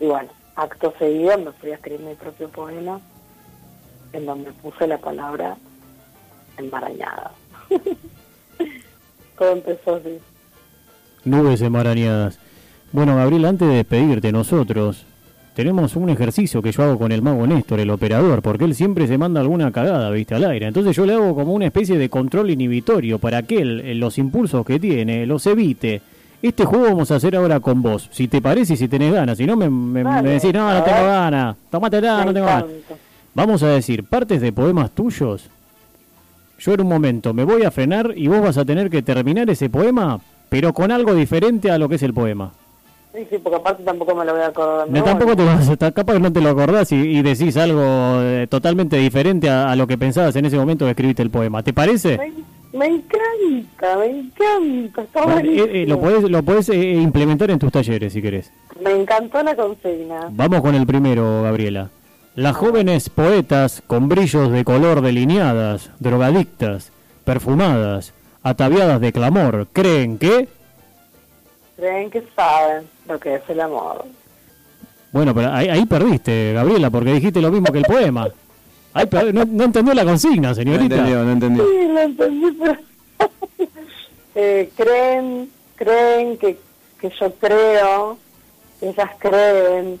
Y 0.00 0.06
bueno, 0.06 0.28
acto 0.54 0.92
seguido 0.98 1.38
me 1.38 1.52
fui 1.52 1.70
a 1.70 1.76
escribir 1.76 2.00
mi 2.00 2.14
propio 2.14 2.50
poema 2.50 3.00
en 4.12 4.26
donde 4.26 4.52
puse 4.52 4.86
la 4.86 4.98
palabra 4.98 5.56
enmarañadas. 6.58 7.32
Todo 9.38 9.52
empezó 9.52 9.96
así. 9.96 10.18
Nubes 11.24 11.60
enmarañadas. 11.60 12.38
Bueno, 12.92 13.16
Gabriel, 13.16 13.44
antes 13.44 13.68
de 13.68 13.74
despedirte, 13.74 14.32
nosotros 14.32 15.04
tenemos 15.54 15.96
un 15.96 16.10
ejercicio 16.10 16.62
que 16.62 16.70
yo 16.70 16.82
hago 16.82 16.98
con 16.98 17.12
el 17.12 17.22
mago 17.22 17.46
Néstor, 17.46 17.80
el 17.80 17.90
operador, 17.90 18.42
porque 18.42 18.64
él 18.64 18.74
siempre 18.74 19.06
se 19.06 19.18
manda 19.18 19.40
alguna 19.40 19.72
cagada, 19.72 20.10
viste, 20.10 20.34
al 20.34 20.44
aire. 20.44 20.66
Entonces 20.66 20.94
yo 20.94 21.06
le 21.06 21.14
hago 21.14 21.34
como 21.34 21.52
una 21.54 21.66
especie 21.66 21.98
de 21.98 22.08
control 22.08 22.50
inhibitorio 22.50 23.18
para 23.18 23.42
que 23.42 23.58
él, 23.58 23.98
los 23.98 24.18
impulsos 24.18 24.64
que 24.64 24.78
tiene, 24.78 25.26
los 25.26 25.46
evite. 25.46 26.00
Este 26.42 26.64
juego 26.64 26.84
vamos 26.84 27.10
a 27.10 27.16
hacer 27.16 27.34
ahora 27.34 27.58
con 27.60 27.82
vos, 27.82 28.08
si 28.12 28.28
te 28.28 28.40
parece 28.40 28.74
y 28.74 28.76
si 28.76 28.86
tenés 28.86 29.12
ganas. 29.12 29.38
Si 29.38 29.46
no, 29.46 29.56
me, 29.56 29.68
me, 29.68 30.04
decís, 30.22 30.52
no, 30.52 30.72
no 30.72 30.82
tengo 30.82 31.06
ganas. 31.06 31.56
Tómatela, 31.70 32.24
no 32.24 32.34
tengo 32.34 32.46
ganas. 32.46 32.66
Vamos 33.34 33.62
a 33.62 33.68
decir 33.68 34.04
partes 34.04 34.40
de 34.40 34.52
poemas 34.52 34.90
tuyos 34.90 35.48
yo 36.58 36.74
en 36.74 36.80
un 36.80 36.88
momento 36.88 37.34
me 37.34 37.44
voy 37.44 37.64
a 37.64 37.70
frenar 37.70 38.12
y 38.16 38.28
vos 38.28 38.40
vas 38.40 38.58
a 38.58 38.64
tener 38.64 38.90
que 38.90 39.02
terminar 39.02 39.48
ese 39.50 39.68
poema, 39.68 40.20
pero 40.48 40.72
con 40.72 40.90
algo 40.90 41.14
diferente 41.14 41.70
a 41.70 41.78
lo 41.78 41.88
que 41.88 41.96
es 41.96 42.02
el 42.02 42.14
poema. 42.14 42.52
Sí, 43.16 43.26
sí, 43.30 43.38
porque 43.42 43.56
aparte 43.56 43.82
tampoco 43.82 44.14
me 44.14 44.26
lo 44.26 44.32
voy 44.32 44.42
a 44.42 44.48
acordar. 44.48 44.90
No, 44.90 45.02
tampoco 45.02 45.34
te 45.34 45.44
vas 45.44 45.68
a 45.70 45.90
capaz 45.90 46.12
que 46.12 46.20
no 46.20 46.32
te 46.32 46.40
lo 46.42 46.50
acordás 46.50 46.92
y, 46.92 47.22
decís 47.22 47.56
algo 47.56 47.82
eh, 48.20 48.46
totalmente 48.46 48.96
diferente 48.98 49.48
a, 49.48 49.74
lo 49.74 49.86
que 49.86 49.96
pensabas 49.96 50.36
en 50.36 50.44
ese 50.44 50.58
momento 50.58 50.84
que 50.84 50.90
escribiste 50.90 51.22
el 51.22 51.30
poema. 51.30 51.62
¿Te 51.62 51.72
parece? 51.72 52.18
Me, 52.74 52.86
encanta, 52.86 53.96
me 53.96 54.06
encanta. 54.06 55.02
Está 55.02 55.40
eh, 55.40 55.82
eh, 55.82 55.86
lo 55.88 55.98
puedes, 55.98 56.24
lo 56.24 56.42
puedes 56.42 56.68
implementar 56.68 57.50
en 57.50 57.58
tus 57.58 57.72
talleres 57.72 58.12
si 58.12 58.20
querés. 58.20 58.52
Me 58.84 58.92
encantó 58.92 59.42
la 59.42 59.56
consigna. 59.56 60.28
Vamos 60.32 60.60
con 60.60 60.74
el 60.74 60.86
primero, 60.86 61.42
Gabriela. 61.42 61.88
Las 62.36 62.54
jóvenes 62.54 63.08
poetas 63.08 63.82
con 63.86 64.10
brillos 64.10 64.52
de 64.52 64.62
color 64.62 65.00
delineadas, 65.00 65.90
drogadictas, 66.00 66.92
perfumadas, 67.24 68.12
ataviadas 68.42 69.00
de 69.00 69.10
clamor, 69.10 69.68
creen 69.72 70.18
que... 70.18 70.46
Creen 71.76 72.10
que 72.10 72.22
saben 72.36 72.86
lo 73.08 73.18
que 73.18 73.36
es 73.36 73.42
el 73.48 73.58
amor. 73.62 74.04
Bueno, 75.12 75.34
pero 75.34 75.50
ahí, 75.50 75.86
perdiste, 75.86 76.52
Gabriela, 76.52 76.90
porque 76.90 77.14
dijiste 77.14 77.40
lo 77.40 77.50
mismo 77.50 77.72
que 77.72 77.78
el 77.78 77.84
poema. 77.84 78.28
no, 79.32 79.64
entendió 79.64 79.94
la 79.94 80.04
consigna, 80.04 80.54
señorita. 80.54 80.94
No 80.94 81.02
entendió, 81.02 81.24
no 81.24 81.32
entendió. 81.32 81.64
Sí, 81.64 81.88
lo 81.88 82.00
entendí, 82.00 82.58
pero... 82.60 82.78
eh, 84.34 84.70
creen, 84.76 85.50
creen 85.74 86.36
que, 86.36 86.58
que 87.00 87.10
yo 87.18 87.32
creo, 87.36 88.18
ellas 88.82 89.10
creen 89.18 89.98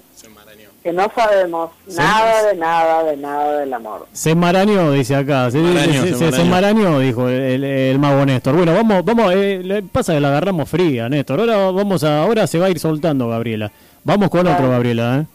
que 0.86 0.92
no 0.92 1.10
sabemos 1.12 1.70
nada 1.96 2.46
de 2.46 2.56
nada 2.56 3.02
de 3.02 3.16
nada 3.16 3.58
del 3.58 3.74
amor. 3.74 4.06
Se 4.12 4.30
enmarañó, 4.30 4.92
dice 4.92 5.16
acá. 5.16 5.50
Se, 5.50 5.58
enmarañó, 5.58 7.00
dijo 7.00 7.28
el, 7.28 7.64
el, 7.64 7.98
mago 7.98 8.24
Néstor. 8.24 8.54
Bueno, 8.54 8.72
vamos, 8.72 9.04
vamos, 9.04 9.32
eh, 9.34 9.82
pasa 9.90 10.14
que 10.14 10.20
la 10.20 10.28
agarramos 10.28 10.68
fría, 10.68 11.08
Néstor. 11.08 11.40
Ahora 11.40 11.72
vamos 11.72 12.04
a, 12.04 12.22
ahora 12.22 12.46
se 12.46 12.60
va 12.60 12.66
a 12.66 12.70
ir 12.70 12.78
soltando, 12.78 13.28
Gabriela. 13.28 13.72
Vamos 14.04 14.30
con 14.30 14.46
otro, 14.46 14.70
Gabriela, 14.70 15.22
¿eh? 15.22 15.26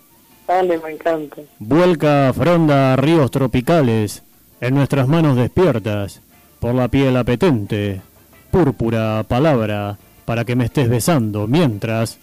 Dale, 0.48 0.78
me 0.78 0.92
encanta. 0.92 1.42
Vuelca 1.60 2.32
fronda 2.34 2.96
ríos 2.96 3.30
tropicales 3.30 4.24
en 4.62 4.74
nuestras 4.74 5.10
manos 5.10 5.36
despiertas 5.36 6.22
por 6.62 6.74
la 6.76 6.88
piel 6.88 7.18
apetente. 7.18 8.00
Púrpura 8.52 9.26
palabra 9.28 9.98
para 10.24 10.46
que 10.46 10.56
me 10.56 10.64
estés 10.64 10.88
besando 10.88 11.46
mientras 11.46 12.20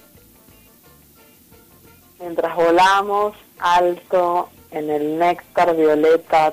mientras 2.29 2.55
volamos 2.55 3.33
alto 3.59 4.51
en 4.71 4.91
el 4.91 5.19
néctar 5.19 5.75
violeta 5.75 6.53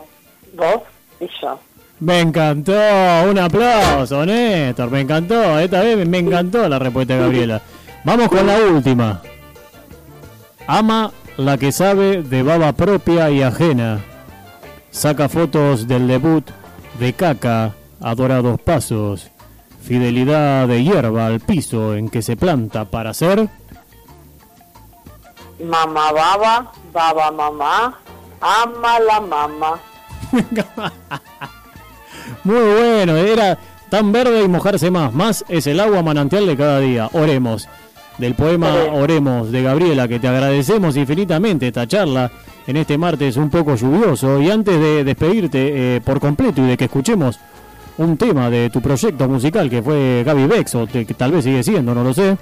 2 0.54 0.68
y 1.20 1.28
yo. 1.42 1.60
Me 2.00 2.22
encantó, 2.22 2.72
un 3.30 3.38
aplauso, 3.38 4.26
Néstor, 4.26 4.90
me 4.90 5.02
encantó, 5.02 5.60
esta 5.60 5.82
vez 5.82 6.08
me 6.08 6.20
encantó 6.20 6.70
la 6.70 6.80
respuesta 6.80 7.16
de 7.16 7.20
Gabriela. 7.20 7.62
Vamos 8.06 8.30
con 8.30 8.48
la 8.48 8.58
última. 8.58 9.22
Ama 10.66 11.12
la 11.36 11.58
que 11.58 11.74
sabe 11.74 12.24
de 12.24 12.42
baba 12.42 12.72
propia 12.72 13.30
y 13.30 13.42
ajena. 13.42 14.00
Saca 14.92 15.28
fotos 15.28 15.90
del 15.90 16.08
debut 16.08 16.46
de 17.00 17.12
caca 17.12 17.74
a 18.00 18.16
dorados 18.16 18.62
pasos. 18.62 19.30
Fidelidad 19.82 20.70
de 20.70 20.84
hierba 20.84 21.28
al 21.28 21.42
piso 21.42 21.96
en 21.96 22.10
que 22.10 22.22
se 22.22 22.38
planta 22.38 22.86
para 22.86 23.14
ser 23.14 23.50
Mamá 25.66 26.12
baba, 26.12 26.72
baba 26.94 27.32
mamá, 27.32 28.00
ama 28.40 29.00
la 29.00 29.20
mamá. 29.20 29.80
Muy 32.44 32.56
bueno, 32.56 33.16
era 33.18 33.58
tan 33.90 34.12
verde 34.12 34.44
y 34.44 34.48
mojarse 34.48 34.92
más. 34.92 35.14
Más 35.14 35.46
es 35.48 35.66
el 35.68 35.80
agua 35.80 36.04
manantial 36.04 36.46
de 36.46 36.58
cada 36.58 36.80
día. 36.80 37.10
Oremos. 37.14 37.68
Del 38.18 38.34
poema 38.34 38.74
Oremos 38.94 39.52
de 39.52 39.62
Gabriela, 39.62 40.08
que 40.08 40.20
te 40.20 40.28
agradecemos 40.28 40.96
infinitamente 40.96 41.68
esta 41.68 41.86
charla 41.86 42.32
en 42.66 42.78
este 42.78 42.98
martes 42.98 43.36
un 43.36 43.50
poco 43.50 43.76
lluvioso. 43.76 44.40
Y 44.40 44.50
antes 44.50 44.80
de 44.80 45.04
despedirte 45.04 45.96
eh, 45.98 46.02
por 46.02 46.20
completo 46.20 46.62
y 46.62 46.68
de 46.68 46.78
que 46.78 46.86
escuchemos 46.86 47.40
un 47.98 48.16
tema 48.18 48.50
de 48.50 48.70
tu 48.70 48.82
proyecto 48.82 49.28
musical 49.28 49.70
que 49.70 49.82
fue 49.82 50.24
Gaby 50.26 50.48
Bex, 50.48 50.76
o 50.76 50.88
que 50.88 51.06
tal 51.06 51.32
vez 51.32 51.44
sigue 51.44 51.64
siendo, 51.64 51.94
no 51.94 52.04
lo 52.04 52.14
sé, 52.14 52.38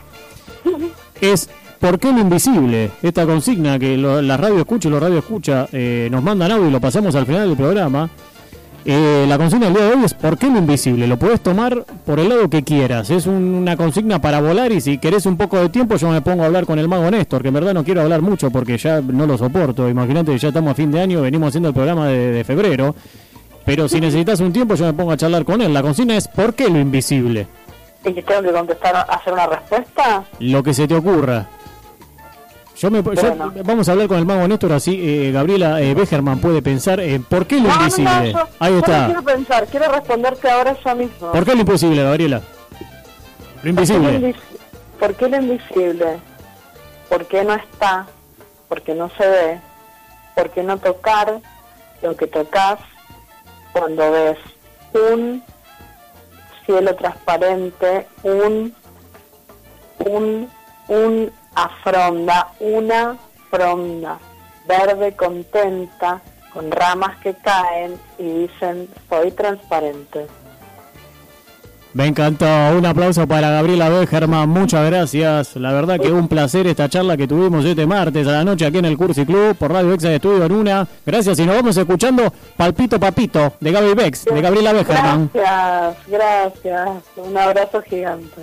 es 1.22 1.50
¿Por 1.84 2.00
qué 2.00 2.14
lo 2.14 2.20
invisible? 2.20 2.92
Esta 3.02 3.26
consigna 3.26 3.78
que 3.78 3.98
la 3.98 4.38
radio 4.38 4.60
escucha 4.60 4.88
y 4.88 4.92
los 4.92 5.02
radio 5.02 5.18
escucha 5.18 5.68
eh, 5.74 6.08
nos 6.10 6.24
mandan 6.24 6.50
audio 6.50 6.70
y 6.70 6.72
lo 6.72 6.80
pasamos 6.80 7.14
al 7.14 7.26
final 7.26 7.46
del 7.46 7.58
programa. 7.58 8.10
Eh, 8.86 9.26
la 9.28 9.38
consigna 9.38 9.66
del 9.66 9.76
día 9.76 9.86
de 9.88 9.96
hoy 9.96 10.06
es 10.06 10.14
¿por 10.14 10.38
qué 10.38 10.48
lo 10.48 10.60
invisible? 10.60 11.08
Lo 11.08 11.20
puedes 11.20 11.42
tomar 11.42 11.84
por 12.06 12.22
el 12.22 12.30
lado 12.30 12.50
que 12.50 12.64
quieras. 12.64 13.10
Es 13.10 13.28
una 13.28 13.76
consigna 13.76 14.22
para 14.22 14.40
volar 14.40 14.72
y 14.72 14.80
si 14.80 14.98
querés 14.98 15.26
un 15.26 15.36
poco 15.36 15.60
de 15.60 15.68
tiempo 15.68 15.98
yo 15.98 16.08
me 16.08 16.22
pongo 16.22 16.44
a 16.44 16.46
hablar 16.46 16.66
con 16.66 16.80
el 16.80 16.88
mago 16.88 17.12
Néstor, 17.12 17.42
que 17.42 17.50
en 17.50 17.54
verdad 17.54 17.74
no 17.74 17.84
quiero 17.84 18.00
hablar 18.00 18.22
mucho 18.22 18.50
porque 18.50 18.78
ya 18.78 19.02
no 19.02 19.28
lo 19.28 19.38
soporto. 19.38 19.90
Imagínate 19.90 20.32
que 20.32 20.38
ya 20.38 20.48
estamos 20.48 20.72
a 20.72 20.76
fin 20.76 20.90
de 20.90 21.02
año, 21.02 21.22
venimos 21.22 21.50
haciendo 21.50 21.68
el 21.68 21.76
programa 21.76 22.08
de, 22.08 22.46
febrero. 22.46 22.96
Pero 23.66 23.90
si 23.90 24.00
necesitas 24.00 24.40
un 24.40 24.54
tiempo 24.54 24.76
yo 24.76 24.86
me 24.86 24.94
pongo 24.94 25.12
a 25.12 25.18
charlar 25.18 25.44
con 25.44 25.62
él. 25.62 25.74
La 25.74 25.82
consigna 25.82 26.16
es 26.16 26.30
¿por 26.30 26.54
qué 26.54 26.70
lo 26.70 26.80
invisible? 26.80 27.46
¿Y 28.06 28.14
que 28.14 28.24
tengo 28.24 28.42
que 28.42 28.52
contestar, 28.54 29.06
hacer 29.10 29.34
una 29.34 29.48
respuesta? 29.48 30.24
Lo 30.40 30.64
que 30.64 30.74
se 30.74 30.88
te 30.88 30.96
ocurra. 30.96 31.50
Yo 32.76 32.90
me, 32.90 33.02
vamos 33.02 33.88
a 33.88 33.92
hablar 33.92 34.08
con 34.08 34.18
el 34.18 34.26
mago 34.26 34.48
Néstor, 34.48 34.74
así 34.74 35.00
eh, 35.02 35.32
Gabriela 35.32 35.80
eh, 35.82 35.94
Begerman 35.94 36.40
puede 36.40 36.62
pensar 36.62 37.00
en 37.00 37.24
por 37.24 37.46
qué 37.46 37.60
lo 37.60 37.70
invisible. 37.70 38.36
Ahí 38.60 38.74
está. 38.74 39.06
quiero 39.06 39.24
pensar, 39.24 39.68
quiero 39.68 39.92
responderte 39.92 40.50
ahora 40.50 40.76
yo 40.84 40.96
mismo. 40.96 41.32
¿Por 41.32 41.46
qué 41.46 41.54
lo 41.54 41.62
imposible, 41.62 42.04
Gabriela? 42.04 42.42
Lo 43.62 43.70
invisible. 43.70 44.36
¿Por 45.00 45.16
qué 45.16 45.30
lo 45.30 45.38
invisible? 45.38 46.20
¿Por 47.10 47.26
qué 47.28 47.44
no 47.44 47.54
está? 47.54 48.08
¿Por 48.68 48.82
qué 48.82 48.96
no 48.96 49.10
se 49.18 49.28
ve? 49.28 49.62
¿Por 50.36 50.50
qué 50.50 50.64
no 50.64 50.78
tocar 50.78 51.42
lo 52.02 52.16
que 52.18 52.26
tocas 52.28 52.80
cuando 53.72 54.12
ves 54.12 54.38
un 54.94 55.44
cielo 56.66 56.96
transparente, 56.96 58.08
un, 58.24 58.74
un, 60.00 60.50
un 60.88 61.32
afronda 61.56 62.50
una 62.60 63.18
fronda 63.50 64.20
verde 64.68 65.16
contenta 65.16 66.22
con 66.54 66.72
ramas 66.72 67.18
que 67.18 67.34
caen 67.34 68.00
y 68.18 68.24
dicen 68.24 68.88
soy 69.10 69.32
transparente. 69.32 70.28
Me 71.94 72.08
encantó, 72.08 72.48
un 72.76 72.84
aplauso 72.88 73.28
para 73.28 73.52
Gabriela 73.52 73.88
Germán, 74.08 74.50
muchas 74.50 74.84
gracias. 74.90 75.56
La 75.58 75.72
verdad 75.72 76.00
que 76.00 76.12
un 76.12 76.28
placer 76.28 76.66
esta 76.66 76.90
charla 76.90 77.16
que 77.16 77.28
tuvimos 77.28 77.64
este 77.66 77.86
martes 77.86 78.28
a 78.28 78.32
la 78.32 78.44
noche 78.44 78.66
aquí 78.66 78.80
en 78.80 78.86
el 78.86 78.98
Cursi 78.98 79.28
Club 79.28 79.56
por 79.56 79.72
Radio 79.72 79.94
Exa 79.94 80.10
de 80.10 80.16
Estudio 80.16 80.44
en 80.44 80.54
una. 80.54 80.88
Gracias 81.06 81.38
y 81.38 81.46
nos 81.46 81.56
vamos 81.56 81.78
escuchando 81.78 82.34
Palpito 82.58 83.00
Papito 83.00 83.54
de 83.60 83.72
Gaby 83.72 83.94
Bex, 83.94 84.26
de 84.26 84.42
Gabriela 84.42 84.74
Begerman. 84.74 85.30
Gracias, 85.36 86.08
gracias. 86.08 86.90
Un 87.16 87.38
abrazo 87.38 87.84
gigante. 87.84 88.42